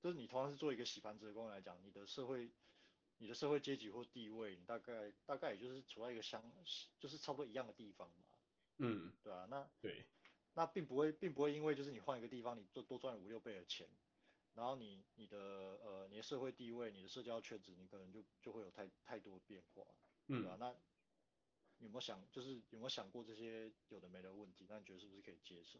[0.00, 2.50] 就是你同样是做一个洗盘子的工人来讲，你的社会，
[3.20, 6.42] 你的社会阶级或地位，你大概大概也就是处在一个相，
[6.98, 8.26] 就是差不多一样的地方嘛。
[8.78, 10.06] 嗯，对啊，那对，
[10.54, 13.86] 那并不会并不会因为就是你换一个地方，你多多赚五六倍的钱，
[14.54, 19.86] 然后你你的呃你的社会地位、你的社交圈子，你可能就就会有太太多的变化。
[20.28, 20.74] 嗯，对啊，那
[21.78, 24.64] 有没有想就是有没有想过这些有的没的问题？
[24.66, 25.78] 那你觉得是不是可以接受？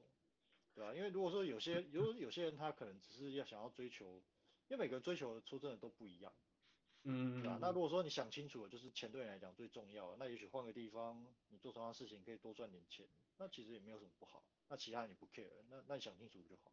[0.75, 4.23] 对啊，因为如果说有些有有些人他可能只是要想要追求，
[4.69, 6.31] 因为每个人追求的出真的都不一样，
[7.05, 13.09] 嗯，那如果说你想清楚了，就是钱对你来讲最重要，那也许换个地方，你做同样的事情可以多赚点钱，
[13.39, 16.73] 那其实也没有什么不好，那其他你不 care，那那你想清楚就好，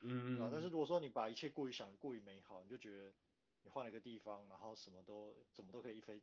[0.00, 3.12] 嗯，啊，但是如果说你把一切过于想过于美好，你就觉得
[3.62, 6.20] 你换了一个地方，然后什么都怎么都可以一飞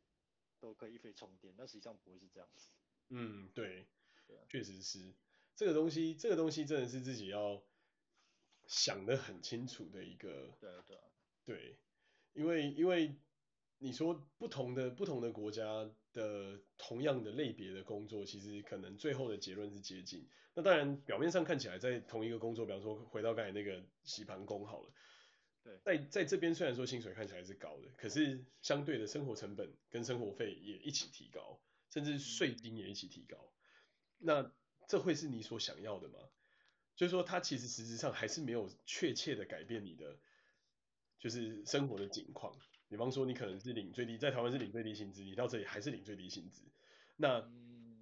[0.60, 2.70] 都可以一飞冲天，那实际上不会是这样子。
[3.08, 3.86] 嗯，对，
[4.26, 5.12] 对啊，确实是。
[5.56, 7.62] 这个东西，这个东西真的是自己要
[8.66, 10.56] 想得很清楚的一个。
[10.60, 10.98] 对对
[11.44, 11.76] 对，
[12.32, 13.14] 因为因为
[13.82, 20.28] 你说不同的不同的国家的同样的类别的工作，其实可能最后的结论是接近。
[20.54, 24.92] 那当然表面上看起来在同一个工作，比方说回到刚才那个洗盘工好了。
[25.64, 25.78] 对。
[25.82, 33.38] 在在这边虽然说薪水看起来是高的，可是相对的生活成本跟生活费也一起提高，甚至税金也一起提高。
[34.18, 34.52] 嗯、那
[34.88, 36.18] 这会是你所想要的吗？
[36.96, 40.18] 就是说，它其实实质上还是没有确切的改变你的，
[41.18, 42.54] 就是生活的景况。
[42.90, 46.64] 比方说，你可能是领最低，在台湾是领最低薪资，你到这里还是领最低薪资。
[47.16, 47.40] 那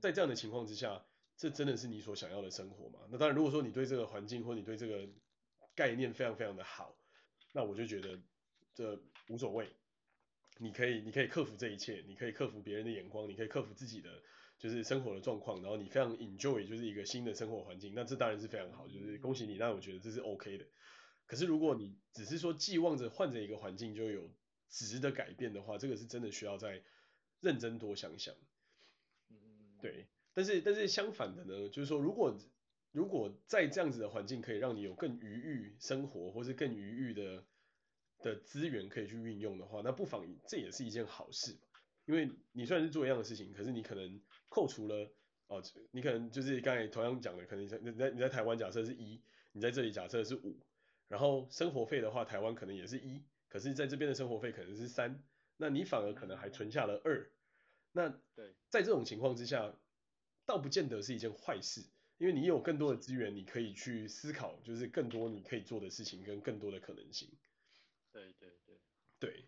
[0.00, 1.04] 在这样的情况之下，
[1.36, 2.98] 这真的是你所想要的生活吗？
[3.10, 5.08] 那当然，如果说你对这个环境或你对这个
[5.76, 6.96] 概念非常非常的好，
[7.52, 8.18] 那我就觉得
[8.74, 9.70] 这无所谓。
[10.58, 14.10] 你可以，你可以克服这一切，你可以克服别人的眼光，你可以克服自己的。
[14.58, 20.66] 就是生活的状况，然后你非常 enjoy，就是一个新的生活环境，那这当然是非常好，就是恭喜你，那我觉得这是 OK 的。
[21.26, 24.28] 可是如果你只是说寄望着换着一个环境就有
[24.68, 26.82] 质的改变的话，这个是真的需要再
[27.40, 28.34] 认真多想想。
[29.80, 32.36] 对，但是但是相反的呢，就是说如果
[32.92, 37.44] 如果在这样子的环境可以让你有更愉悦生活，或是更愉悦的
[38.20, 41.56] 的资源可以去运用的话，那不妨这也是一件好事。
[42.06, 45.12] 因为你虽然是做一样的事情，可是你可能扣除了
[45.46, 50.58] 哦，你可能就是刚才同样讲的，可能你在你在你在台湾假设是一，你在这里假设是五，
[51.06, 55.22] 然后生活费的话，台湾可能也是一，可是在这边的生活费可能是三，
[55.56, 57.30] 那你反而可能还存下了二，
[57.92, 59.74] 那对，在这种情况之下，
[60.46, 61.82] 倒不见得是一件坏事，
[62.18, 67.28] 因为你有更多的资源，你可以去思考，就是更多你可以做的事情跟更多的可能性。
[68.12, 68.80] 对对对
[69.18, 69.44] 对，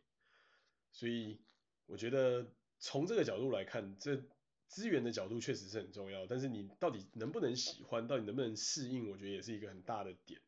[0.93, 1.41] 所以。
[1.87, 2.47] 我觉得
[2.79, 4.23] 从这个角度来看，这
[4.69, 10.41] 资源的角度确实是很重要，但是你到底能不能喜欢，到底能不能适应，我觉得也是一个很大的点。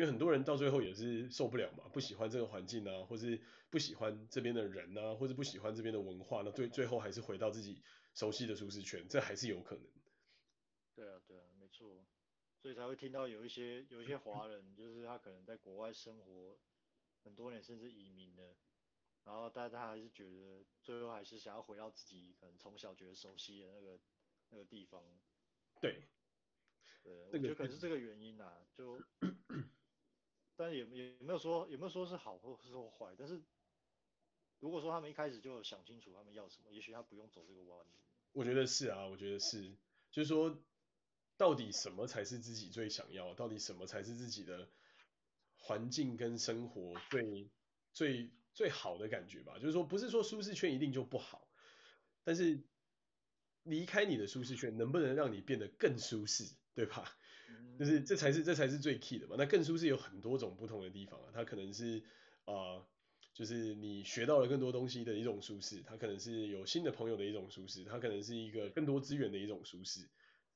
[0.00, 7.82] 因因为很多人到最后也是受不了嘛，不喜欢这个环境啊，或是不喜欢这边的人啊，或是不喜欢这边的文化，那最最后还是回到自己
[8.14, 9.84] 熟悉的舒适圈，这还是有可能。
[10.94, 12.06] 对啊，对啊，没错，
[12.62, 16.58] 所以才会听到有一些有一些华人，就是他可能在国外生活
[17.22, 18.56] 很多年，甚至移民了，
[19.24, 24.00] 然后但他还是觉得最后还是想要回到自己可能从小觉得熟悉的那个
[24.48, 25.04] 那个地方。
[25.78, 26.08] 对。
[27.02, 29.00] 对，我觉得可能是这个原因啊，就，
[30.60, 33.40] 但也也没有说也没有说是好或是说坏，但是
[34.58, 37.86] 如果说他们一开始就想清楚他们要什么，也许他不用走这个弯路。
[38.32, 39.74] 我觉得是啊，我觉得是，
[40.10, 40.62] 就是说，
[41.38, 43.32] 到底什么才是自己最想要？
[43.32, 44.68] 到底什么才是自己的
[45.56, 47.48] 环境跟生活最
[47.94, 49.58] 最最好的感觉吧？
[49.58, 51.48] 就是说，不是说舒适圈一定就不好，
[52.22, 52.62] 但是
[53.62, 56.44] 离开你的舒适圈，能不能让你变得更舒适？
[56.74, 57.16] 对吧？
[57.78, 59.36] 就是这才是这才是最 key 的嘛。
[59.38, 62.02] 那更舒适有很多种不同的地方啊，它可能是
[62.44, 62.86] 啊、呃，
[63.34, 70.08] 就是你学到了更多东西的一种舒适，它可能是有新的朋友的一种舒适，它可能是一个更多资源的一种舒适，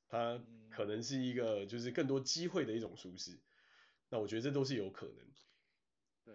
[0.09, 3.39] 它可能是一个就是更多机会的一种舒适。
[4.11, 5.17] 那我觉得这都是有可能。
[6.25, 6.35] 对，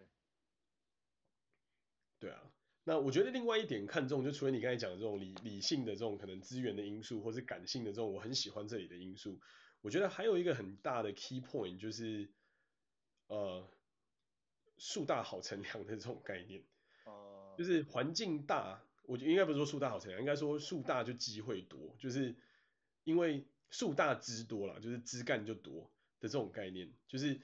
[2.19, 2.41] 对啊。
[2.83, 9.39] 那我觉得另外一点看重，就除了你刚才讲的这种理理性的这种可能资源的因素，或是感性的这种我很喜欢这里的因素。
[9.81, 12.29] 我觉得还有一个很大的 key point 就是，
[13.27, 13.65] 呃，
[14.77, 16.63] 树大好乘凉的这种概念，
[17.05, 22.35] 哦，就是环境大，我应该不是说树大好乘凉，应该说树大就机会多，就是
[23.05, 25.89] 因为树大枝多啦，就是枝干就多
[26.19, 27.39] 的这种概念，就是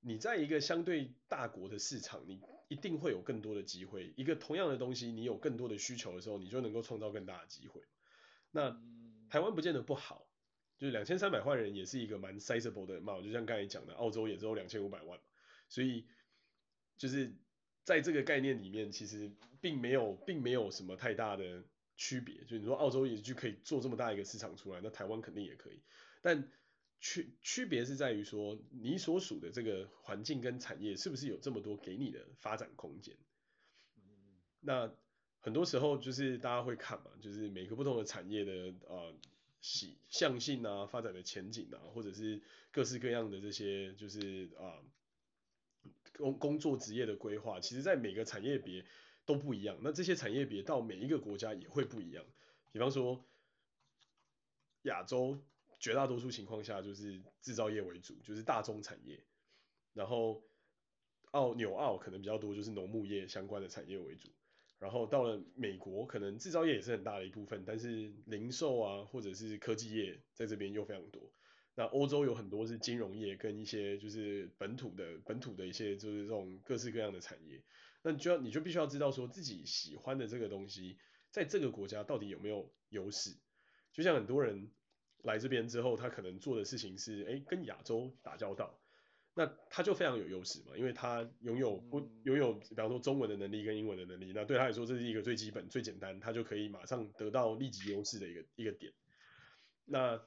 [0.00, 7.82] 你在一个相对大国的市场，你一定会有更多的机会，一个同样的东西，你有更多的需求的时候，你就能够创造更大的机会。
[8.50, 8.80] 那
[9.28, 10.26] 台湾不见得不好。
[10.76, 15.24] 就是两千三百万人也是一个蛮 sizable 的嘛，就像刚才讲的，澳洲也只有两千五百万嘛，
[15.68, 16.04] 所以
[16.98, 17.32] 就是
[17.84, 21.64] 在这个概念里面，其实并没有并没有什么太大的
[21.96, 22.44] 区别。
[22.44, 25.80] 就你说澳洲也就可以做这么大一个市场出来，那台湾肯定也可以，
[26.20, 26.50] 但
[26.98, 33.16] 区区别是在于说你所属的这个环境跟产业是不是有这么多给你的发展空间。
[34.60, 34.92] 那
[35.38, 38.52] 很多时候就是大家会看嘛，就是每个不同的产业的
[38.88, 39.14] 呃。
[39.64, 44.84] 喜向性啊，发展的前景啊，或者是各式各样的这些，就是啊
[46.18, 48.84] 工工作职业的规划，其实在每个产业别
[49.24, 49.78] 都不一样。
[49.80, 52.22] 那这些产业别到每一个国家也会不一样。
[52.72, 53.24] 比方说，
[54.82, 55.38] 亚洲
[55.80, 59.18] 绝大多数情况下就是制造业为主，就是大宗产业。
[59.94, 60.42] 然后
[61.30, 64.28] 澳纽澳可能比较多，就是农牧业相关的产业为主。
[64.84, 71.32] 然后到了美国，可能制造业也是很大的一部分，但是零售啊，或者是科技业在这边又非常多。
[71.74, 77.62] 那欧洲有很多是金融业跟一些就是本土的本土的一些就是这种各式各样的产业。
[78.02, 80.98] 那你就要你就必须要知道说自己喜欢的这个东西，
[81.30, 83.30] 在这个国家到底有没有优势。
[83.90, 84.70] 就像很多人
[85.22, 88.78] 来这边之后，他可能做的事情是，诶，跟亚洲打交道。
[89.36, 98.92] 那他就非常有优势嘛，因为他拥有不拥有，比方说中文的能力跟英文的能力，那对他来说这是一个最基本、最简单，他就可以马上得到立即优势的一个一个点。
[99.84, 100.20] 那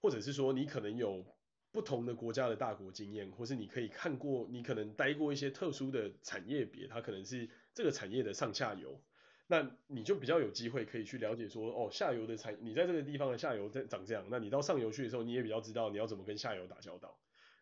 [0.00, 1.26] 或者是说你可能有
[1.72, 9.02] 不同的国家的大国经验，或是你可以看过，你可能待过一些特殊的产业别，它可能是这个产业的上下游，
[9.48, 17.18] 那你就比较有机会可以去了解说，哦，下游的产，你在这个地方的下游在长这样，那你到上游去的时候，你也比较知道你要怎么跟下游打交道。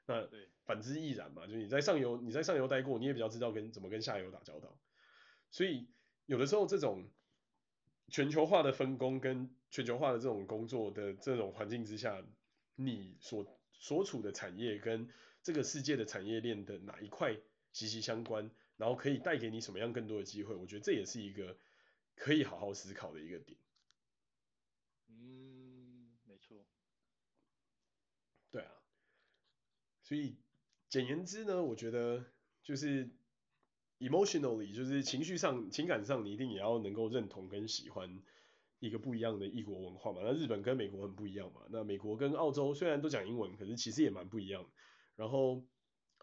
[0.07, 4.79] 那对，反之亦然嘛，就是你在上游，你在上游待过，你也比较知道跟怎么跟下游打交道。
[5.50, 5.88] 所以
[6.26, 7.09] 有的时候这种
[8.09, 12.22] 全球化的分工跟全球化的这种工作的这种环境之下，
[12.74, 15.09] 你所所处的产业跟
[15.42, 17.37] 这个世界的产业链的哪一块
[17.72, 21.57] 息息相关，然后可以带给你什么样更多的机会，我觉得这也是一个
[22.16, 23.57] 可以好好思考的一个点。
[25.09, 26.66] 嗯，没错。
[28.50, 28.72] 对啊。
[30.02, 30.37] 所以
[30.97, 32.25] 简言之呢，我觉得
[32.63, 33.11] 就是
[33.99, 38.23] emotionally，就是情绪上、情感上，你一定也要能够认同跟喜欢
[38.79, 40.23] 一个不一样的异国文化嘛。
[40.25, 41.61] 那日本跟美国很不一样嘛。
[41.69, 44.65] 那美国跟澳洲虽然都讲英文，可是其实也蛮不一样。
[45.17, 45.67] 然后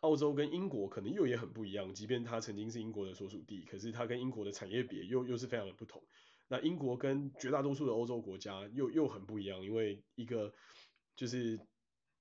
[0.01, 6.01] 澳洲跟英国可能又也很不一样，即便它曾经是英国的所属地，可是它跟英国的产业别又又是非常的不同。
[6.47, 10.51] 那英国跟绝大多数的欧洲国家又又很不一样，因为一个
[11.15, 11.59] 就是。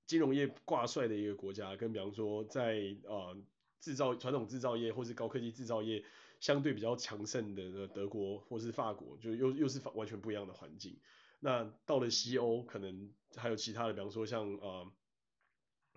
[0.06, 3.36] 金融业挂帅的一个国家，跟比方说在呃
[3.80, 6.04] 制造传统制造业或是高科技制造业
[6.40, 10.98] 相对比较强盛的德国或是法国，就又又是完全不一样的环境。
[11.40, 14.92] 那到了西欧，可能还有其他的，比方说像呃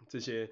[0.08, 0.50] 这些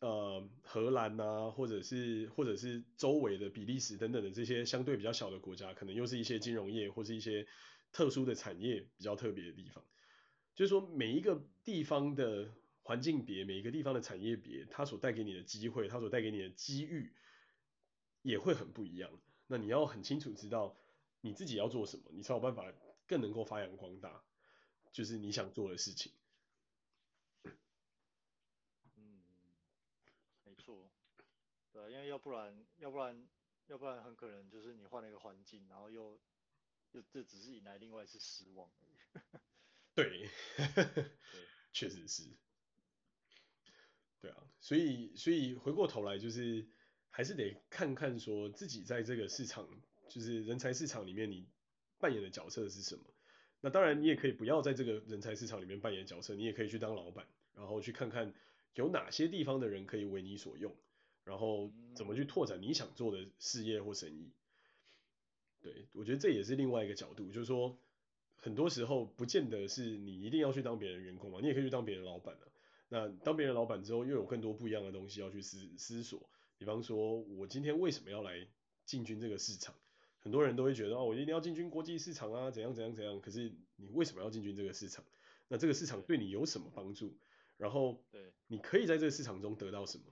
[0.00, 7.46] 呃荷兰啊，或者是或者是周围的比利时等等的这些相对比较小的国家，可能又是一些金融业或是一些
[7.92, 9.84] 特殊的产业比较特别的地方。
[10.54, 12.52] 就是说每一个地方的
[12.88, 17.12] 环境别，每一个地方的产业别，它所带给你的机会，它所带给你的机遇
[18.22, 19.20] 也会很不一样。
[19.46, 20.74] 那你要很清楚知道
[21.20, 22.72] 你自己要做什么，你才有办法
[23.06, 24.24] 更能够发扬光大，
[24.90, 26.10] 就是你想做的事情。
[28.96, 29.20] 嗯，
[30.46, 30.90] 没错，
[31.70, 33.28] 对，因为要不然，要不然，
[33.66, 36.18] 要不然很可能就是你换了一个环境，然后又
[36.92, 38.96] 又这只是引来另外一次失望而已。
[39.94, 40.30] 对，
[41.70, 42.22] 确实是，
[44.20, 46.66] 对啊，所以所以回过头来就是
[47.10, 49.68] 还是得看看说自己在这个市场，
[50.08, 51.46] 就是人才市场里面你
[51.98, 53.02] 扮演的角色是什么。
[53.60, 58.32] 那当然你也可以不要在这个人才市场里面扮演角色，你也可以去当老板，然后去看看
[58.74, 60.74] 有哪些地方的人可以为你所用，
[61.24, 64.32] 然后怎么去拓展你想做的事业或生意。
[65.60, 67.78] 对，我觉得这也是另外一个角度，就是说。
[68.40, 72.46] 很多时候不见得是你一定要去当别人员工嘛，你也可以去当别人老板啊。
[72.88, 76.28] 那当别人老板之后，又有更多不一样的东西要去思思索。
[76.56, 78.46] 比方说，我今天为什么要来
[78.84, 79.74] 进军这个市场？
[80.20, 83.20] 很多人都会觉得哦，我一定要进军国际市场啊，怎样怎样怎样。
[83.20, 85.04] 可是你为什么要进军这个市场？
[85.48, 87.16] 那这个市场对你有什么帮助？
[87.56, 90.04] 然后，对你可以在这个市场中得到什么？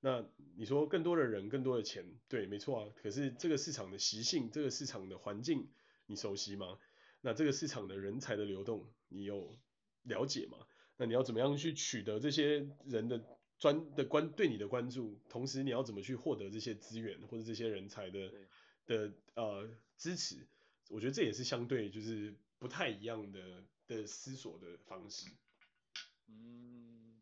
[0.00, 0.24] 那
[0.56, 2.88] 你说更多的人，更多的钱，对，没错啊。
[3.02, 5.68] 可是这个市场的习性，这个市场的环境，
[6.06, 6.78] 你熟悉吗？
[7.20, 9.56] 那这个市场的人才的流动，你有
[10.02, 10.58] 了解吗？
[11.02, 13.20] 那你要怎么样去取得这些人的
[13.58, 15.18] 专的关对你的关注？
[15.28, 18.32] 同时你要怎么去获得这些资源或者这些人才的
[18.86, 20.46] 的呃支持？
[20.90, 25.28] 我觉得这也是相对就是不太一样的的思索的方式。
[26.28, 27.20] 嗯，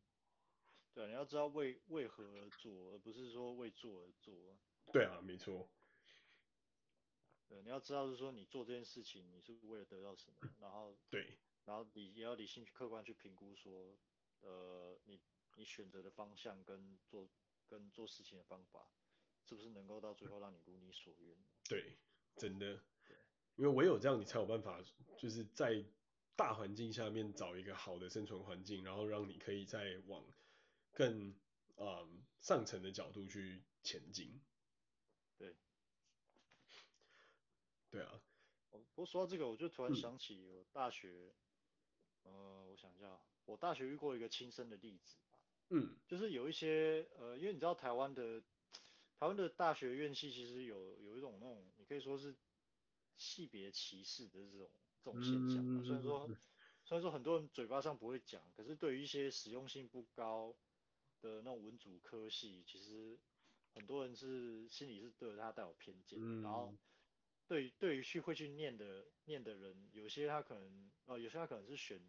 [0.93, 4.35] 对，你要知道为为何而做，而不是说为做而做。
[4.93, 5.71] 对啊，没错。
[7.49, 11.39] 对，你要知道是说你做这件事情，你是为了得到什么，然后对，
[11.71, 13.97] 然后你也要理性去客观去评估说，
[14.41, 15.21] 呃，你
[15.55, 17.31] 你选择的方向跟做
[17.69, 18.91] 跟做事情的方法，
[19.45, 21.39] 是不是能够到最后让你如你所愿？
[21.69, 21.97] 对，
[22.35, 22.83] 真的，
[23.55, 24.83] 因为唯有这样，你才有办法
[25.17, 25.85] 就是在
[26.35, 30.27] 大环境下面找一个好的生存环境，然后让你可以再往
[30.91, 31.31] 更
[31.77, 34.43] 啊、嗯、上层的角度去前进。
[35.39, 35.55] 对
[37.91, 38.21] 对啊，
[38.71, 41.35] 不过说到这个，我就突然想起我大学，嗯、
[42.25, 45.17] 呃，我想一下，我大学遇过一个亲身的例子，
[45.71, 48.41] 嗯，就是有一些，呃，因为你知道台湾的，
[49.19, 52.35] 台湾的大学院系其实有有一种那种，你可以说是
[53.17, 54.71] 系别歧视的这种
[55.05, 56.27] 这种现象，嗯，虽然说
[56.85, 60.55] 虽然说很多人嘴巴上不会讲，可是对于一些实用性不高
[61.21, 63.19] 的那种文组科系，其实
[63.75, 66.75] 很多人是心里是对他带有偏见，嗯，然后。
[67.51, 72.01] 对，对于去会去念的念的人，有些他可能，呃，有些他可能是选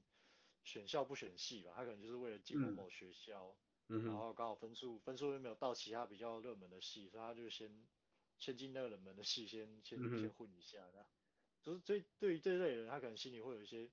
[0.64, 7.72] 选校不选系吧，他可能就是为了进入某学校，嗯，然后刚好分数分数又没有到其他比较热门的系，所以他就先
[8.38, 11.04] 先进那个冷门的系先先先混一下，那
[11.64, 13.90] 就是对对于这类人，他可能心里会有一些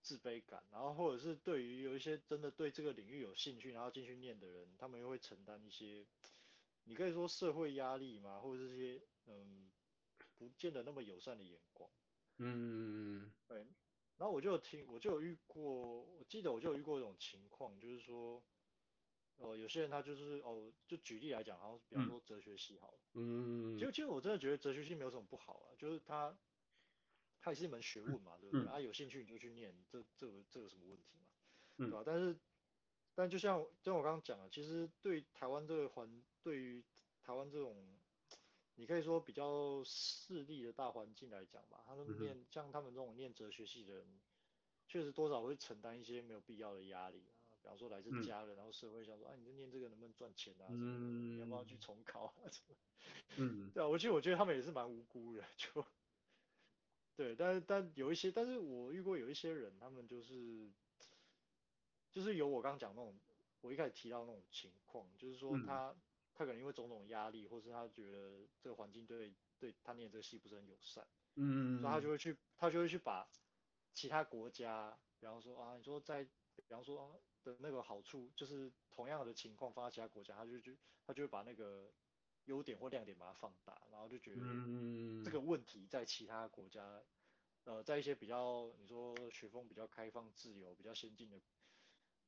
[0.00, 6.06] 自卑感，然后或者是对于有一些真的对这个领域有兴趣，然后进去念的人，他们又会承担一些，
[6.84, 9.72] 你可以说社会压力嘛，或者是这些嗯。
[10.38, 11.90] 不见得那么友善的眼光，
[12.36, 13.66] 嗯，对，
[14.16, 18.40] 然后我就听，我就有遇过，我记得我就有遇过一种情况，就是说，
[19.38, 26.38] 呃，有些人他就是哦，就举例来讲，好像比方说哲学系好了，嗯，其实其实我真的觉得哲学系没有什么不好啊，就是他，
[27.40, 28.68] 它也是一门学问嘛，嗯、对不对？
[28.68, 31.26] 啊，有兴趣你就去念，这这个这个什么问题嘛，
[31.78, 32.04] 嗯、对吧？
[32.06, 32.38] 但是，
[33.16, 36.84] 但就像就像我刚刚讲的，其实对台湾这个环，对于
[37.22, 37.97] 台湾这种。
[38.80, 44.06] 你可以说比较势利的大环境来讲吧，他们念、嗯、像他们这种念哲学系的人，
[44.86, 50.66] 确实多少会承担一些没有必要的压力啊，比方说来自家人，嗯、然后社会上说，啊，你就念这个能不能赚钱啊？
[50.68, 52.34] 什么你要不要去重考啊？
[52.52, 52.76] 什么？
[53.38, 55.84] 嗯， 对啊，我其实我觉得他们也是蛮无辜的，就，
[57.16, 60.70] 对，但是但有一些，但是我遇过有一些人，他们就是，
[62.12, 63.18] 就是有我刚刚讲那种，
[63.60, 65.88] 我一开始提到那种情况，就是说他。
[65.90, 65.96] 嗯
[66.38, 73.28] 他可能因为种种压力，或是他觉得这个环境对对他念这个戏不是很友善，嗯，所以他就会去，他就会去把
[73.92, 80.72] 其他国家，比方说啊，你说在，比方说、啊、的那个好处，就是同样的情况放在其他国家，他就就，
[81.04, 81.92] 他就会把那个
[82.44, 84.40] 优点或亮点把它放大，然后就觉得
[85.24, 87.02] 这个问题在其他国家，
[87.64, 91.40] 呃，在一些比较你说学风比较开放、自由、比较先进的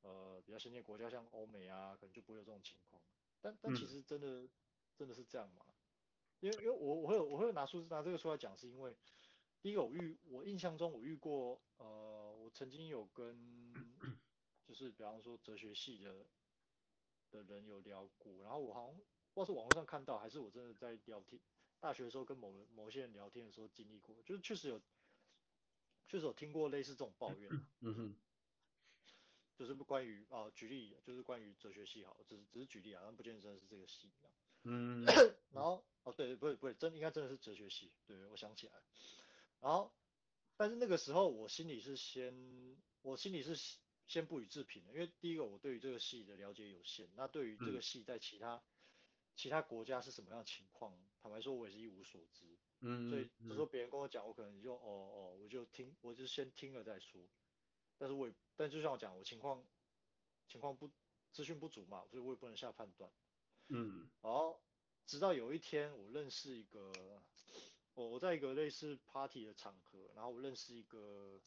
[0.02, 3.00] 呃比较先进国家，像欧美啊，可能就不会有这种情况。
[3.40, 4.50] 但但其实真的、嗯、
[4.96, 5.64] 真的是这样吗？
[6.40, 8.96] 因为因为我我会我会拿出拿这个出来讲，是因为
[9.62, 13.74] 第一个我遇我印象中我遇过呃我曾经有跟
[14.64, 16.30] 就是比方说哲学系的
[17.30, 19.06] 的人有聊过，然后我好像不知
[19.40, 21.40] 道是网络上看到还是我真的在聊天，
[21.78, 24.82] 大学的时候跟某人某些人聊天的时候经历过，就是确实有
[26.08, 28.20] 确实有听过类似这种抱怨，嗯哼，
[29.60, 34.10] 就是不关于啊举例就是关于哲学系好，只是只是举例啊，但不见得真的是这个系，
[34.62, 35.04] 嗯，
[35.52, 35.84] 然后。
[36.02, 38.72] 哦，对，不对，不对，真应该真的是哲学系，对，我想起来。
[39.60, 39.92] 然后，
[40.56, 43.54] 但是那个时候我心里是先，我心里是
[44.06, 48.62] 先不予置评的，因为第一个我对于这个系的了解有限，那对于这个系在其他、嗯、
[49.36, 52.46] 其他国家是什么样的情况，坦白说我也是一无所知。
[52.80, 57.20] 嗯，所以就说别人跟我讲，我可能就哦哦，我就听，我就先听了再说。
[58.00, 59.62] 但是我也，但就像我讲，我情况
[60.48, 60.90] 情况不
[61.30, 63.08] 资讯不足嘛，所以我也不能下判断。
[63.68, 64.60] 嗯，然后。
[65.06, 66.92] 直到有一天，我认识一个，
[67.94, 71.40] 我我在一个类似 party 的场合，然后我认识一个，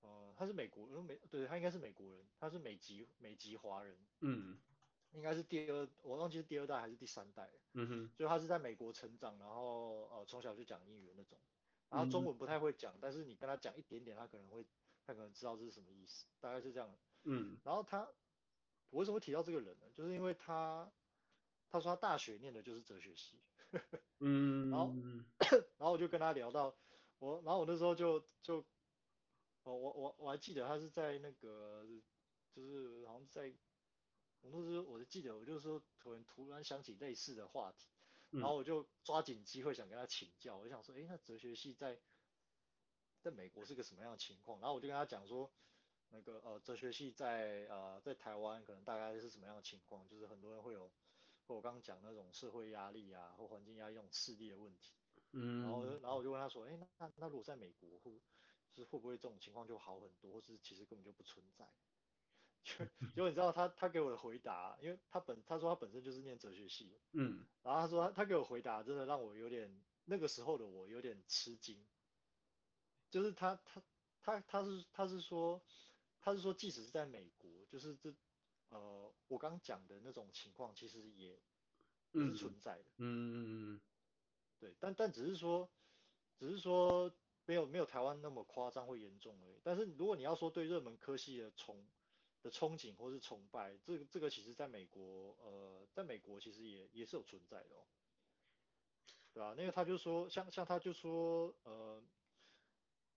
[0.00, 4.58] 呃，他是美国，美，对，他应该是美国人，他是美籍美籍华人，嗯，
[5.12, 11.38] 应该是第二，我忘记是第二代还是第三代，嗯哼，就他是在美国成长，然后呃从小就讲英语那种，
[11.88, 14.66] 然后中文不太会讲，但是你跟他讲一点点，他可能会，
[15.08, 16.94] 他可能知道这是什么意思，大概是这样，
[17.24, 18.06] 嗯，然后他，
[18.90, 19.86] 我为什么会提到这个人呢？
[19.94, 20.92] 就是因为他。
[21.70, 23.38] 他说他大学念的就是哲学系，
[24.20, 24.90] 嗯， 然后
[25.76, 26.74] 然后我就跟他聊到
[27.18, 28.64] 我，然后我那时候就就，
[29.64, 31.84] 我我我我还记得他是在那个
[32.54, 33.54] 就是好像在，
[34.40, 37.90] 我那时候我就记得我就是说突然突然想起类似的话题，
[38.30, 42.00] 然后我就抓紧机会想跟他请教，我就想说，哎，那哲学系在
[43.20, 44.60] 在美国是个什么样的情况？
[44.60, 45.50] 然后我就跟他讲说，
[46.10, 50.90] 那个呃哲学系在呃在台湾可能大概是什么样的情况，就是很多人会有。
[51.50, 54.92] 我刚刚讲那种社会压力啊，或环境压力、这种势力的问题，
[55.32, 58.20] 嗯，然后然后我就问他说，哎、欸，那那如果在美国会，
[58.74, 61.66] 就是会不会这种情况就好很多，或是其实根本就不存在？
[62.62, 62.84] 就
[63.16, 71.82] 就你知道他他给我的回答，因为他本他说他本身就是念哲学系，嗯，然后他说他他给我回答真的让我有点那个时候的我有点吃惊，
[73.10, 73.82] 就是他他
[74.22, 75.60] 他他是他是说
[76.20, 78.14] 他是说即使是在美国，就是这。
[78.70, 81.40] 呃，我刚讲的那种情况其实也
[82.12, 83.80] 是存在的，嗯嗯嗯嗯，
[84.58, 85.66] 对，但但只是说，
[86.38, 87.10] 只是说
[87.46, 89.54] 没有没有台湾那么夸张或严重而已。
[89.64, 91.82] 但是如果你要说对热门科系的崇
[92.42, 97.88] 的憧憬或是崇拜，这个这个其实在美国，呃，在美国其实也也是有存在的哦，
[99.32, 99.54] 对吧？
[99.56, 102.02] 那个他就说，像像他就说，呃，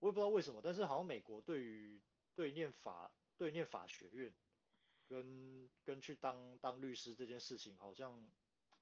[0.02, 2.02] 我也不知道为什么，但是好像美国对于
[2.34, 4.34] 对念法对念法学院。
[5.08, 8.26] 跟跟去当当律师这件事情，好像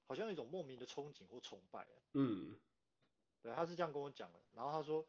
[0.07, 1.85] 好像有一种莫名的憧憬或崇拜。
[2.13, 2.57] 嗯，
[3.41, 4.39] 对，他是这样跟我讲的。
[4.53, 5.05] 然后他说，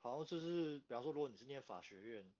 [0.00, 2.32] 好像就是，比方说，如果你是念法学院，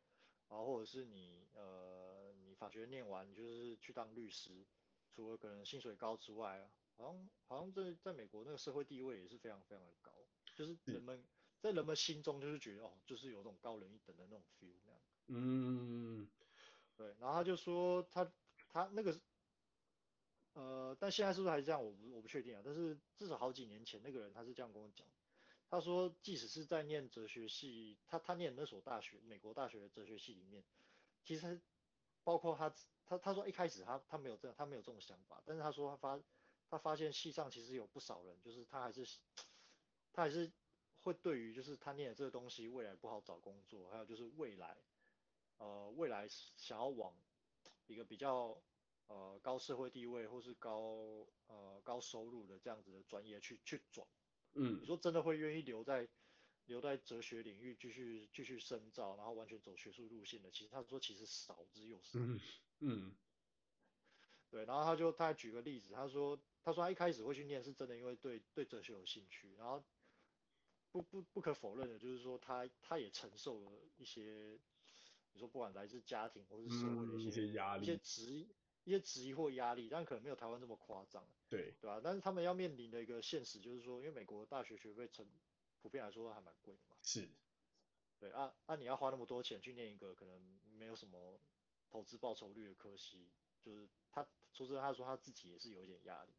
[0.48, 4.66] 然后或者是你呃，你法学院念完，你就是去当律师，
[5.14, 10.10] 除了可能薪水高之外，好像好像在在美国那个社会地位也是非常非常的高，
[10.56, 11.24] 就是人们
[11.62, 15.00] 在人们心中就是觉得哦，就是有种高人一等的那种 feel 那样。
[15.28, 16.28] 嗯。
[16.96, 18.30] 对，然后他就说他
[18.68, 19.18] 他那个，
[20.52, 21.82] 呃，但现在是不是还是这样？
[21.82, 22.62] 我不我不确定啊。
[22.64, 25.06] 但是至少好几年前那个人他是这样跟我讲，
[25.70, 30.62] 他说即使是在念哲学系，他他念那所大学，美国大学的哲学系里面，
[31.24, 31.60] 其实
[32.24, 32.74] 包括他
[33.06, 36.22] 他他说一开始他他没有这样，他没有这种想法，但是他说他发
[36.68, 39.06] 他发现系上其实有不少人，就是他还是
[40.12, 40.52] 他还是
[41.02, 44.76] 会对于就是他念的这个东西未来不好找工作，还有就是未来。
[45.58, 47.14] 呃，未来想要往
[47.86, 48.60] 一个比较
[49.06, 54.04] 呃高社会地位或是高呃高收入的这样子的专业去去转，
[54.54, 56.08] 嗯，你说真的会愿意留在
[56.64, 62.40] 留在哲学领域继续继续深造，然后完全走学术路线的，其实他说其实少之又少，嗯
[62.80, 63.16] 嗯，
[64.50, 69.84] 对，然后他就他还举个例子，他说他说他一开始会去念是真的因为对对哲学有兴趣，然后
[70.92, 74.58] 不不不可否认的就是说他他也承受了一些。
[75.34, 78.46] 你说不管来自家庭或是社会的一些、压力、一些质疑、
[78.84, 82.02] 一些质疑或压力，但可能没有台湾这么夸张，对对吧？
[82.04, 85.26] 但是他们要面临的一个现实就是说，因为美国大学学费成
[85.80, 87.26] 普遍来说还蛮贵的嘛，是，
[88.20, 90.38] 对啊啊，你要花那么多钱去念一个可能
[90.76, 91.40] 没有什么
[91.88, 93.30] 投资报酬率的科系，
[93.62, 96.32] 就是他说实话，他说他自己也是有一点压力。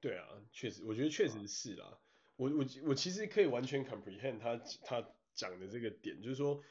[0.00, 1.96] 对啊，确实，我觉得确实是啦。
[2.36, 6.62] 我我我其实可以完全 comprehend 他他讲的这个点，就是说。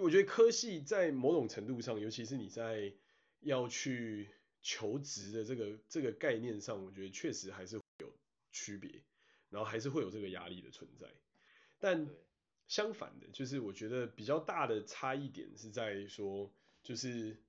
[0.00, 2.94] 我觉得科系在某种程度上，尤其是你在
[3.40, 4.30] 要去
[4.62, 8.16] 求职的这个这个概念上，我觉得确实还是会有
[8.52, 9.02] 区别，
[9.50, 11.08] 然后还是会有这个压力的存在。
[11.80, 12.08] 但
[12.68, 16.54] 相反的，就是我觉得比较大的差异点是在说，
[16.84, 17.42] 就是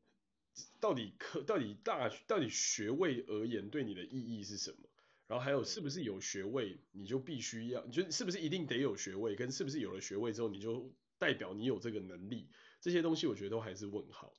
[0.79, 4.88] 到底科到底大到底学位而言对你的意义是什么？
[5.29, 12.49] 然后还有是不是有学位你就必须要，就是不是一定得有学位，跟是不是有了学位之后你就代表你有这个能力，
[12.81, 14.33] 这些东西我觉得都还是问号。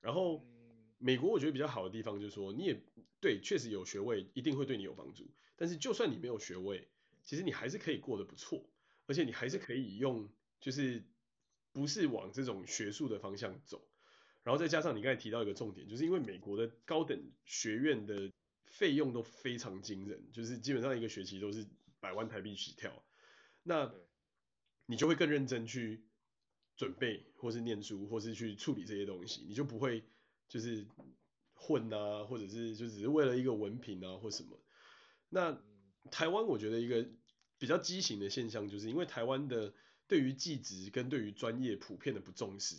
[0.00, 0.46] 然后
[0.98, 2.80] 美国我觉得比较好的地方就是说，你也
[3.20, 6.88] 对，确实有学位一定会对你有帮助，但是就算你没有学位，
[7.24, 8.70] 其实你还是可以过得不错。
[9.06, 11.02] 而且你还是可以用，就是
[11.72, 13.84] 不是往这种学术的方向走，
[14.44, 18.30] 然后再加上你刚才提到一个重点，就是因为美国的高等学院的
[18.70, 21.66] 费用都非常惊人，就是基本上一个学期都是
[22.00, 23.04] 百万台币起跳，
[23.62, 23.92] 那
[24.86, 26.02] 你就会更认真去
[26.76, 30.02] 准备，或是念书，或是去处理这些东西，你就不会
[30.48, 30.86] 就是
[31.52, 34.58] 混啊，或者是就只是为了一个文凭啊或什么。
[35.28, 35.62] 那
[36.10, 37.06] 台湾我觉得一个。
[37.60, 39.74] 比较畸形的现象，就是因为台湾的
[40.06, 42.74] 对于技职跟对于专业普遍的不重视，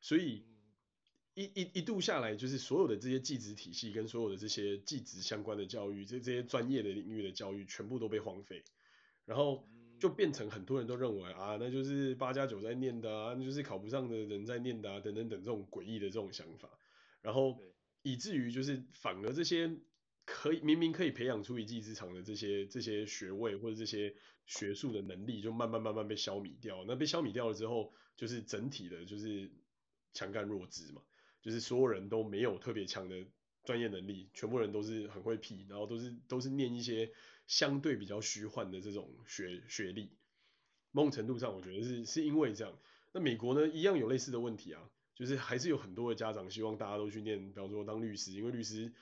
[0.00, 0.44] 所以
[1.42, 8.64] 一一一度下来，就是所有的这些技职体系跟所有的这些技职相关的教育，这这些专业的领域的教育，全部都被荒废，
[9.24, 9.68] 然后
[10.00, 16.68] 就变成很多人都认为啊，那就是八加九在念的啊，那就是考不上的人在念的啊，等等等这种诡异的这种想法，
[17.22, 17.58] 然后
[18.02, 19.78] 以至于就是反而这些。
[20.30, 24.14] 可以明明可以培养出一技之长的这些这些学位或者这些
[24.44, 26.84] 学术的能力，就慢慢慢慢被消弭掉。
[26.86, 29.50] 那被消弭掉了之后，就是整体的就是
[30.12, 31.00] 强干弱枝嘛，
[31.40, 33.26] 就是所有人都没有特别强的
[33.64, 37.10] 专业能力，全部人都是很会屁，然后都是都是念一些
[37.46, 40.10] 相对比较虚幻的这种学学历。
[40.92, 42.78] 某种程度上，我觉得是是因为这样。
[43.12, 44.82] 那美国呢，一样有类似的问题啊，
[45.14, 48.92] 就是还是有很多的家长希望大家都去念，比方说当律师，因为律师。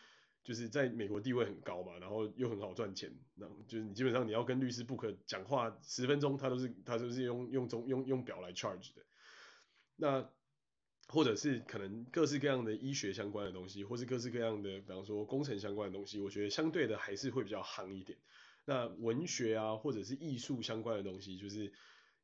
[0.45, 9.03] 就是在美国地位很高嘛，然后又很好赚钱，那就是你基本上你要跟律师 book 讲话十分钟，他都是他都是用用中用用表来 charge 的。
[9.97, 10.31] 那
[11.09, 18.19] 或者是可能各式各样的医学相关的东西，或是各式各样的，比方说工程相关的东西，我觉得相对的还是会比较夯一点。
[18.65, 21.73] 那文学啊，或者是艺术相关的东西，就是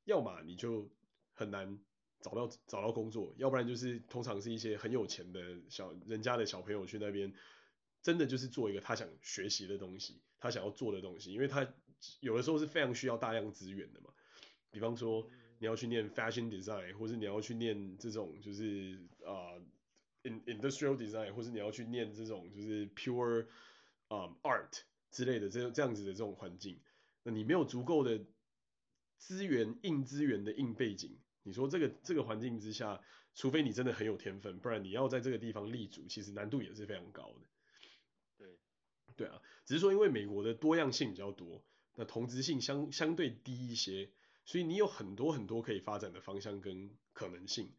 [0.05, 0.91] 要么你就
[1.33, 1.78] 很难
[2.20, 7.33] 找到找到工作，要不然就是通常是一些很有钱的小人家的小朋友去那边。
[8.03, 11.72] 真的就是做一个他想学习的东西，他想要做的东西，因为他
[12.18, 14.11] 有的时候是非常需要大量资源的嘛。
[14.72, 15.30] 比方说
[15.63, 19.63] 你要去念 fashion design，或是你要去念这种就是啊、uh,
[20.25, 23.47] in industrial design，或是你要去念这种就是 pure
[24.09, 24.81] 啊、um, art
[25.13, 26.81] 之类的这这样子的这种环境，
[27.23, 28.25] 那你没有足够的
[29.19, 33.01] 资源硬资源的硬背景，你说这个这个环境之下，
[33.37, 37.47] 除非你真的很有天分，不然你要在这个地方立足，其实难度也是非常高的。
[38.37, 38.49] 对
[39.15, 41.63] 对啊，只是说因为美国的多样性比较多，
[41.95, 44.11] 那同质性相相对低一些，
[44.45, 47.72] 所以你有很多很多可以发展的方向跟可能性。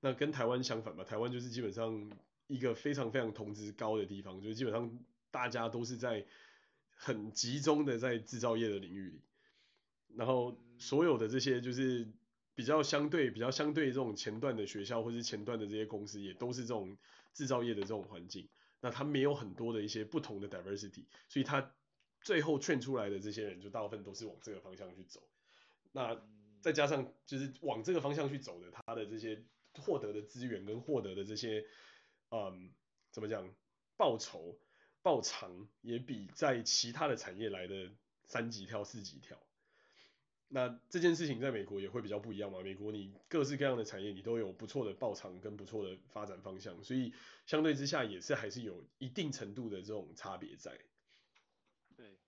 [0.00, 2.10] 那跟台湾相反吧，台湾就是基本上
[2.46, 4.98] 一个非常非常同质高的地方，就是基本上
[5.30, 6.24] 大家都是在
[6.90, 9.20] 很集中的在制造业的领域里，
[10.14, 12.08] 然后所有的这些就是
[12.54, 16.96] 比较相对比较相对这种前段的学校或是前段的这些公司，也都是这种
[17.34, 18.48] 制造业的这种环境。
[18.80, 21.74] 那他没有很多的一些不同的 diversity，所以他
[22.20, 25.20] 最后劝出来的这些人，就大部分都是往这个方向去走。
[25.92, 26.20] 那
[26.60, 31.64] 再加上就是往这个方向去走的，他的这些获得的资源跟获得的这些，
[32.30, 32.72] 嗯，
[33.10, 33.54] 怎么讲，
[33.96, 34.58] 报酬
[35.02, 37.90] 报偿也比在其他的产业来的
[38.26, 39.38] 三级跳四级跳。
[40.50, 42.62] 那这件事情在美国也会比较不一样嘛？
[42.62, 47.12] 美国你各式各样的产业你都有不错的报偿跟不错的发展方向，所以
[47.44, 50.78] 相对之下也是还是有一定程度的这种差别在。
[51.96, 52.18] 对，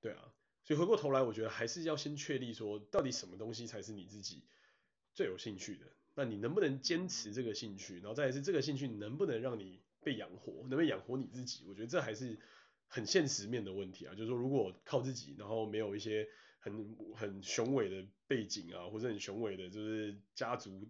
[0.00, 0.34] 对啊，
[0.68, 4.44] 所以回过头来，我觉得还是要先确立说，到底什么东西才是你自己
[5.14, 5.86] 最有兴趣的？
[6.14, 8.00] 那你能不能坚持这个兴趣？
[8.00, 11.64] 然后再来是这个兴趣能不能让你被养活，能不能养活你自己？
[11.66, 12.38] 我觉得这还是
[12.86, 14.14] 很现实面的问题啊。
[14.14, 20.86] 就是说，如果靠自己，然后没有一些很很雄伟的背景啊，或者很雄伟的，就是家族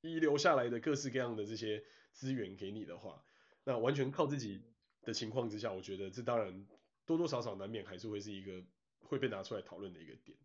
[0.00, 3.24] 遗留下来的各式各样的这些资源给你的话，
[3.62, 4.64] 那完全靠自己
[5.02, 6.66] 的情况之下，我觉得这当然
[7.06, 8.62] 多多少少难免还是会是一个
[8.98, 10.36] 会被拿出来讨论的一个点。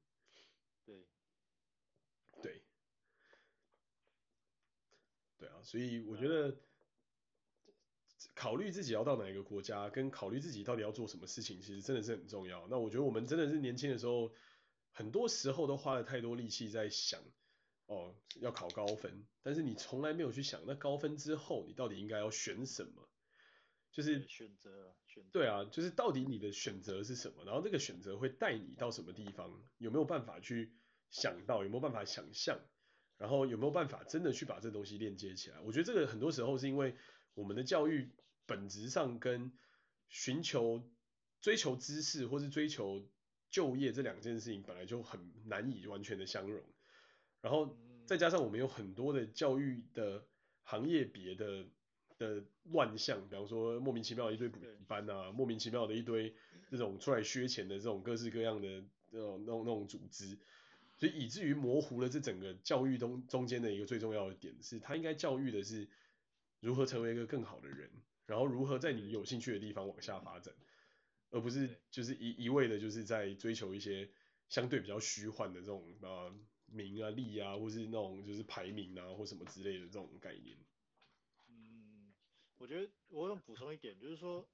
[0.85, 0.95] 对，
[2.41, 2.61] 对，
[5.37, 6.55] 对啊，所以我觉得
[8.35, 12.67] 考虑自己要到哪一个国家，跟考虑自己到底要做什么事情，其实真的是很重要。
[12.69, 14.31] 那我觉得我们真的是年轻的时候，
[14.91, 17.21] 很多时候都花了太多力气在想，
[17.87, 23.09] 哦要考高分，但是你从来没有去想那高分之后你到底应该要选什么，
[23.91, 30.73] 就是选择，选择，对啊，就是到底你的选择是什么，然后这个选择会带你到什么地方，有没有办法去
[31.09, 32.59] 想到，有没有办法想象，
[33.17, 35.59] 然后有没有办法真的去把这东西链接起来？
[35.61, 36.95] 我觉得这个很多时候是因为
[37.33, 38.09] 我们的教育
[38.45, 39.51] 本质上跟
[40.07, 40.89] 寻求、
[41.41, 43.09] 追求知识或是追求
[43.49, 46.63] 就业这两件事情本来就很难以完全的相融，
[47.41, 47.77] 然后
[48.07, 50.25] 再加上我们有很多的教育的
[50.63, 51.67] 行业别的
[52.21, 56.33] 的乱象，比方说莫名其妙的一堆补习班啊，莫名其妙的一堆
[56.69, 60.37] 这种出来削钱的这种各式各样的那种那种那种组织，
[60.97, 65.87] 所以以至于模糊了这整个教育中中间的一个最重要的点是，他应该教育的是
[66.59, 67.89] 如何成为一个更好的人。
[68.27, 70.53] 然后如何在你有兴趣的地方往下发展，
[71.31, 74.09] 而不是就是一一味的就是在追求一些
[74.47, 76.31] 相对比较虚幻的这种啊
[76.67, 80.55] 名啊利啊，或是那种就是排名啊或什么之类的这种概念。
[82.61, 84.47] 嗯，我觉得我想补充一点，就是说，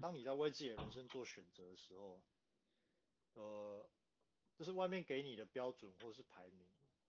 [0.00, 2.22] 当你在为自己的人生做选择的时候，
[3.34, 3.84] 呃，
[4.56, 6.64] 就是外面给你的标准或是排名，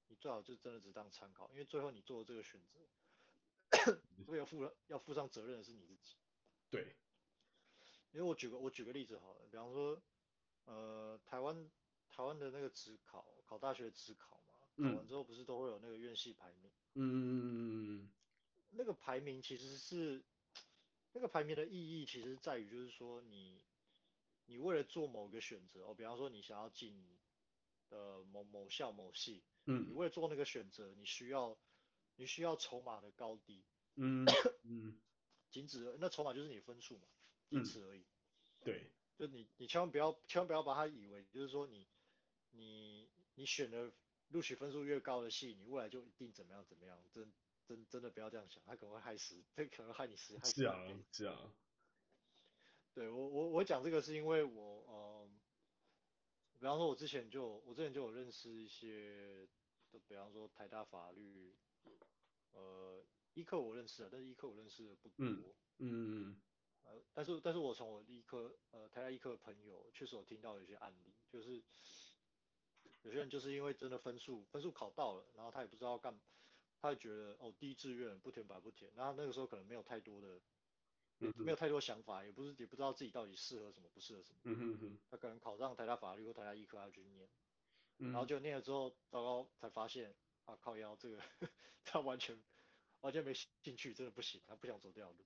[0.07, 2.79] 你最好就真的只当参考，因为最后你做的这个选择。
[4.25, 6.15] 所 以要负要负上责任的是你自己。
[6.71, 6.95] 对，
[8.11, 10.01] 因为我举个我举个例子好了，比方说，
[10.65, 11.69] 呃，台湾
[12.09, 16.71] 台湾的那个职考，考大学职考嘛，考完之后不是都会有那个院系排名？
[16.95, 18.09] 嗯，
[18.71, 20.23] 那个排名其实是，
[21.13, 23.61] 那个排名的意义其实在于就是说你
[24.45, 27.19] 你为了做某个选择哦，比方说你想要进
[27.89, 31.57] 呃某某校某系，嗯，你为了做那个选择，你需要。
[32.21, 33.63] 你需要筹码的高低，
[33.95, 34.25] 嗯
[34.63, 34.99] 嗯，
[35.51, 37.07] 仅止那筹码就是你分数嘛，
[37.49, 38.05] 仅此而已。
[38.59, 41.87] 对，就你你千万不要千万不要把它以为就是说你
[42.51, 43.93] 你你选的
[44.27, 47.31] 录取分数越高的系，你未来就一定怎么样怎么样，真
[47.69, 50.39] 真真的不要这样想，他可能会害死，这 可能害你死。
[50.43, 50.75] 是啊
[51.11, 51.53] 是啊，
[52.95, 55.29] 对我我我讲这个是因为我呃，
[56.57, 59.47] 比方说我之前就我之前就有认识一些，
[59.91, 61.55] 就比方说台大法律。
[62.51, 63.05] 呃，
[63.35, 65.19] 医科我认识了，但是医科我认识的不多。
[65.21, 65.43] 嗯
[65.77, 66.41] 嗯嗯。
[66.83, 71.63] 呃，但是但是我从我医科呃台大医科的朋友确实有听到有些案例，就是
[73.03, 76.19] 有些人就是因为真的分数分数考到了，然后他也不知道干，
[76.81, 80.39] 他就觉得哦第一志愿不填白不填，然后那个时候可能没有太多的，
[81.19, 84.39] 嗯、没有太多想法，也不是也不知道自己到底适合什么不适合什么。
[84.43, 84.97] 嗯哼哼。
[85.11, 87.27] 他可能考上台大法律或台大医科，他去念，
[87.97, 90.15] 嗯、然后就念了之后，糟糕才发现。
[90.45, 91.21] 啊靠腰这个
[91.85, 92.35] 他完全
[93.01, 95.17] 完全没兴趣，真的不行，他不想走这条路。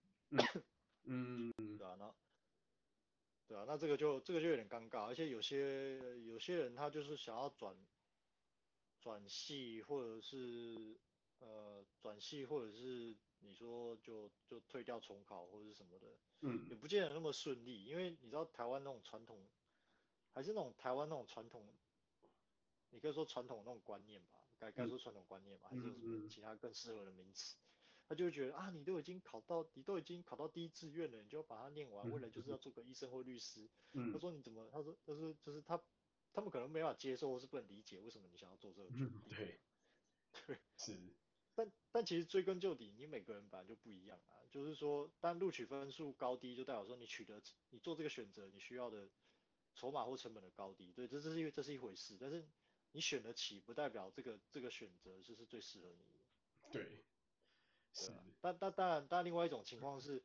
[1.05, 2.13] 嗯嗯，对啊，那
[3.47, 7.73] 对啊，那这个就这个就有点尴尬，而且有些有些人他就是想要转
[8.99, 10.99] 转系，或者是
[11.39, 16.07] 呃转系，或者是你说就就退掉重考或者是什么的，
[16.41, 19.47] 嗯，也不见得那么顺利，因为你知道台湾那种传统，
[20.31, 21.65] 还是那种台湾那种传统，
[22.89, 24.39] 你可以说传统那种观念吧。
[24.59, 27.57] 该该说传统观念吧，还是有什么其他更适合的名词？
[28.07, 33.69] 他就会觉得啊，你都已经考到，你都已经考到第一志愿了，你就把它念完，未来就是要做个医生或律师。
[34.13, 34.69] 他说你怎么？
[34.71, 35.81] 他说他说就是他
[36.31, 39.21] 他们可能没法接受或是不能理解为什么你想要做这个决定。
[39.27, 39.59] 对，
[40.47, 40.97] 对，是。
[41.55, 44.33] 但但其实追根究底，你每个人本来就不一样啊。
[44.51, 49.09] 就是说，但录取分数高低就代表说你取得你做这个选择你需要的
[49.75, 50.91] 筹码或成本的高低。
[50.91, 52.47] 对，这这是因为这是一回事，但是。
[52.95, 56.19] 你选得起，不代表这个这个选择就是最适合你的。
[56.71, 57.03] 对，对
[57.91, 58.11] 是。
[58.39, 60.21] 但但当然，但另外一种情况是，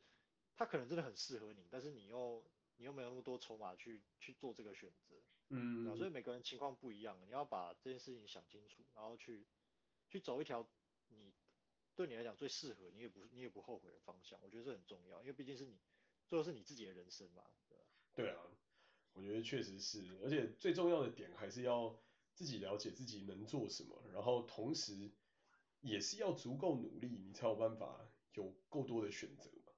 [0.55, 2.45] 他可能真的很适合你，但是你又
[2.77, 5.15] 你又没有那么多筹码去去做这个选择。
[5.47, 5.97] 嗯。
[5.97, 9.47] 所以每个人情况不一样，你要把这件事情想清楚，然后去
[10.07, 10.78] 去走一条你
[11.99, 14.39] 对你来讲最适合，你也不你也不后悔的方向。
[14.41, 15.77] 我觉得这很重要，因为毕竟是你
[16.29, 17.43] 最后是你自己的人生嘛。
[17.67, 17.83] 对吧？
[18.13, 18.41] 对啊，
[19.11, 21.99] 我觉得确实是，而且最重要的点还是要。
[22.35, 25.11] 自己了解自己能做什么，然后同时
[25.81, 29.73] 也是要足够努力，你才有办法有够多的选择嘛。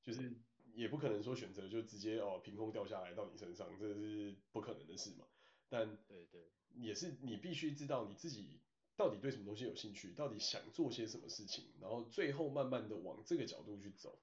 [0.00, 0.34] 就是
[0.72, 5.26] 也不可能说选择就直接哦凭空掉下来到你身上，这是不可能的事嘛。
[5.68, 8.62] 但对对，也是你必须知道你自己
[9.00, 14.18] 到底对什么东西有兴趣，到底想做些什么事情，然后最后慢慢的往这个角度去走，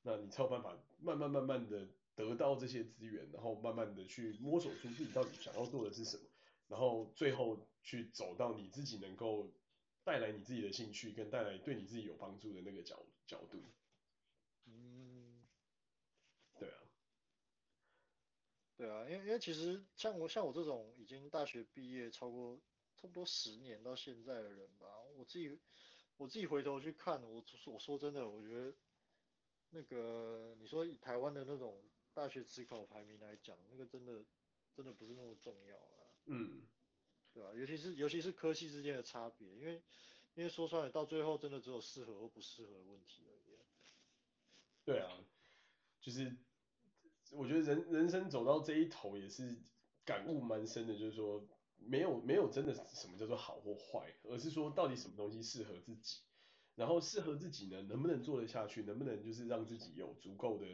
[0.00, 6.22] 那你才有办法慢慢慢慢的得到这些资源，然后慢慢的去摸索出自己到底想要做的是什么。
[6.66, 9.52] 然后最后去走到你自己能够
[10.02, 13.58] 带来你自己的兴趣，跟带来对你自己有帮助的那个角角度。
[14.64, 15.46] 嗯，
[16.58, 16.78] 对啊，
[18.78, 22.58] 对啊，因为因为其实像我像我这种已经大学毕业超过
[23.02, 24.86] 差不多十年到现在的人吧。
[25.16, 25.58] 我自己
[26.16, 28.72] 我自己回头去看，我我说真的，我觉得
[29.70, 31.82] 那个你说以台湾的那种
[32.14, 34.24] 大学职考排名来讲，那个真的
[34.72, 36.14] 真的不是那么重要了。
[36.26, 36.62] 嗯，
[37.34, 37.52] 对吧？
[37.54, 39.82] 尤其是尤其是科系之间的差别，因为
[40.34, 43.58] 因为说出来到最后真的只有适合或不适合的问题而已。
[44.84, 45.18] 对啊，
[46.00, 46.36] 就是
[47.32, 49.56] 我觉得人人生走到这一头也是
[50.04, 51.44] 感悟蛮深的，就是说
[51.86, 56.20] 没有没有真的什么叫做好或坏，而是说到底什么东西适合自己，
[56.74, 60.66] 然后适合自己呢，能不能做得下去，能不能就是让自己有足够的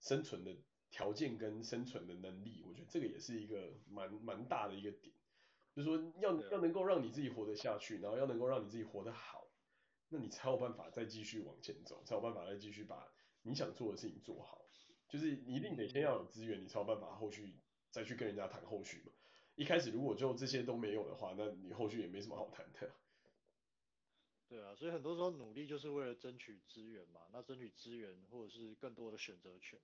[0.00, 0.56] 生存的
[0.90, 5.14] 条件跟生存的能力，我觉得这个也是一个蛮蛮大的一个点，
[5.74, 9.48] 就是说要要能够让你自己活得下去，然后要能够让你自己活得好，
[10.08, 13.12] 那你才有办法再继续往前走，才有办法再继续把。
[13.42, 14.60] 你想做的事情做好，
[15.08, 17.56] 就是你一定得先要有资源，你才有办法后续
[17.90, 19.12] 再去跟人家谈后续嘛。
[19.58, 22.90] 一开始如果就这些都没有的话，那你后续也没什么好谈的。
[24.48, 27.28] 对啊，所以很多时候努力就是为了争取资源嘛。
[27.32, 29.78] 那争取资源或者是更多的选择权。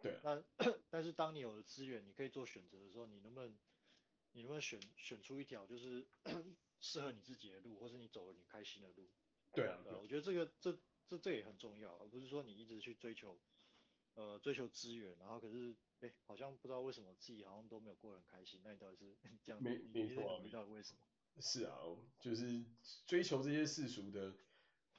[0.00, 0.20] 对啊。
[0.22, 0.44] 那
[0.88, 3.58] 但是当你有了资源，你可以做选择的时候，你能不能
[4.32, 6.06] 你能不能选选出一条就是
[6.80, 9.10] 适合你自己的路，或是你走了你开心的路？
[9.52, 9.80] 对啊。
[9.82, 10.78] 对啊，我觉得这个这。
[11.08, 13.38] 这这也很重要，而不是说你一直去追求，
[14.16, 19.62] 呃，追求资源，然后可是，哎，好像不知道为什么自己好像都没有过得很开心，那你到底是 这样？
[19.62, 20.98] 没没错啊，你到底为什么？
[21.40, 21.78] 是啊，
[22.18, 22.64] 就是
[23.06, 24.34] 追求这些世俗的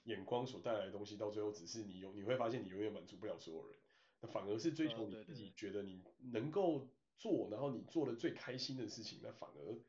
[0.03, 3.79] 眼光所带来的东西，到最后只是你有，你会发现你永远满足不了所有人，
[4.21, 6.87] 那反而是追求你自己觉得你能够
[7.17, 9.79] 做，然后你做的最开心的事情，那反而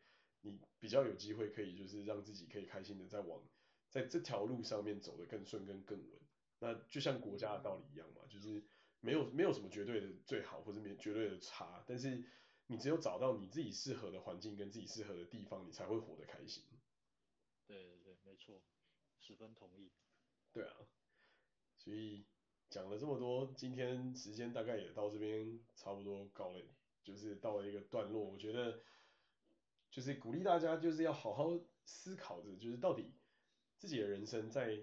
[0.40, 3.42] 你比较有机会可以就是让自己可以开心的在往。
[3.90, 6.20] 在这条路上面走得更顺跟更稳，
[6.58, 8.62] 那就像国家的道理一样嘛，就是
[9.00, 12.24] 没有没有什么绝对的最好或者没绝对的差，但是
[12.66, 16.64] 你只有找到你自己适合的环境跟自己适合的地方，你才会活得开心。
[17.66, 18.62] 对对对，没错，
[19.20, 19.90] 十分同意。
[20.52, 20.74] 对啊，
[21.76, 22.26] 所以
[22.70, 26.64] 讲了这么多，今天时间大概也到这边差不多告了，
[27.02, 28.80] 就是到了一个段落，我觉得
[29.90, 33.12] 就是鼓励大家就是要好好思考着，就是到底。
[33.80, 34.76] 自己的人生在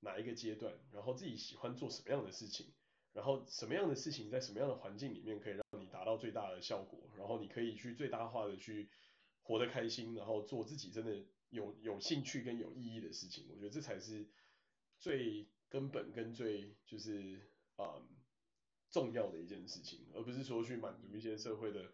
[0.00, 2.72] 哪一个阶段，然后自己喜欢做什么样的事情，
[3.18, 8.88] 然后什么样的事情在什么样的环境里面可以让你达到最大的效果，然后你可以去最大化的去
[9.42, 13.48] 活得开心，然后做自己真的有有兴趣跟有意义的事情。
[13.50, 14.24] 我觉得这才是
[15.00, 18.08] 最根本跟最就是啊、嗯、
[18.88, 21.90] 重要的一件事情，而不是说去满足一些社会的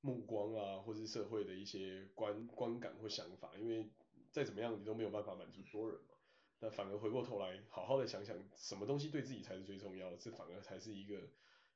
[0.00, 3.90] 目光啊，或是社会的一些观观感或想法，因为。
[4.34, 6.13] 再怎么样，你都没有办法满足所有人嘛。
[6.60, 11.30] 那反而回过头来，好好的想想，什么东西对自己才是最重要的，这反而才是一个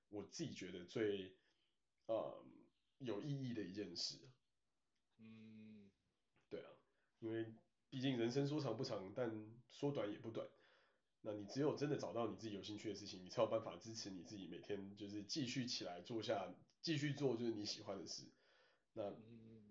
[0.09, 1.37] 我自己觉得最
[2.07, 2.43] 呃
[2.99, 4.19] 有意义的一件事。
[5.19, 5.91] 嗯，
[6.49, 6.71] 对啊，
[7.21, 7.55] 因为
[7.91, 9.31] 毕竟人生说长不长，但
[9.69, 10.49] 说短也不短。
[11.21, 18.25] 那你只有真的找到你自己有兴趣的事情，你才有办法支持你自己每天就是继续起来做下，继续做就是你喜欢的事。
[18.95, 19.15] 那。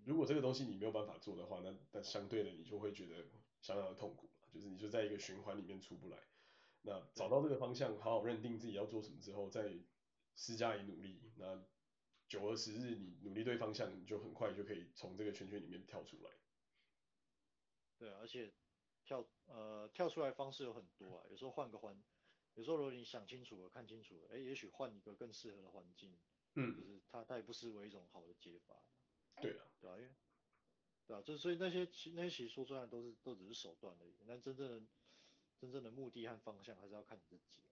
[0.04, 3.26] 如果这个东西你没有办法做的话，那那相对的你就会觉得
[3.60, 6.18] 相当的痛苦，就是你就在一个循环里面出不来。
[6.82, 9.72] 那找到这个方向，好好认定自己要做什么之后，再
[10.34, 11.20] 施加以努力。
[11.36, 11.64] 那
[12.26, 16.30] 久而时日，你努力对方向，你就很快就可以从这个圈圈里面跳出来。
[17.98, 18.52] 对，而且
[19.04, 22.02] 跳呃跳出来方式有很多啊，有时候换个环，
[22.54, 26.18] 有时候如果你想清楚了、看清楚了，哎，也许换一个更适合的环境，
[26.54, 28.82] 嗯，就是它它也不失为一种好的解法。
[29.40, 30.10] 对啊，对啊，因为，
[31.08, 34.86] 对啊，就所以那些其那些其实说出来都是都只是手段而已，但真正的
[35.58, 37.62] 真正的目的和方向还是要看你自己。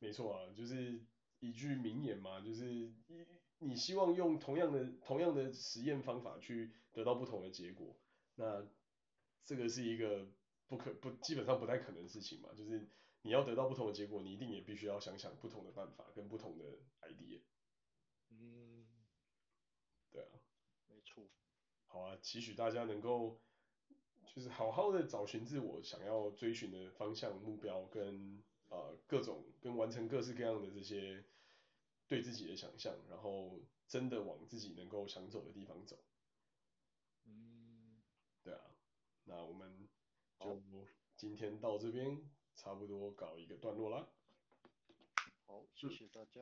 [0.00, 1.00] 没错啊，就是
[1.38, 3.24] 一句名言嘛，就是你
[3.60, 7.96] 你希望用同样的同样的实验方法去得到不同的结果，
[8.34, 8.66] 那
[9.44, 10.26] 这个是一个
[10.66, 12.88] 不可不基本上不太可能的事情嘛，就是
[13.22, 16.64] 你要得到不同的结果，你一定也必须要想想不同的办法跟不同的
[17.02, 17.40] idea。
[18.30, 18.88] 嗯。
[20.10, 20.28] 对啊。
[21.92, 23.38] 好啊，期许大家能够
[24.34, 31.22] 就是好好的找寻自我想要追寻的方向、目标跟呃各种跟完成各式各样的这些
[32.08, 36.02] 对自己的想象，然后真的往自己能够想走的地方走。
[37.26, 38.00] 嗯，
[38.42, 38.60] 对啊，
[39.24, 39.86] 那我们
[40.40, 42.18] 就今天到这边
[42.54, 44.08] 差不多搞一个段落啦。
[45.44, 46.40] 好，谢谢大家。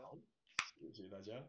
[0.78, 1.44] 谢谢大家。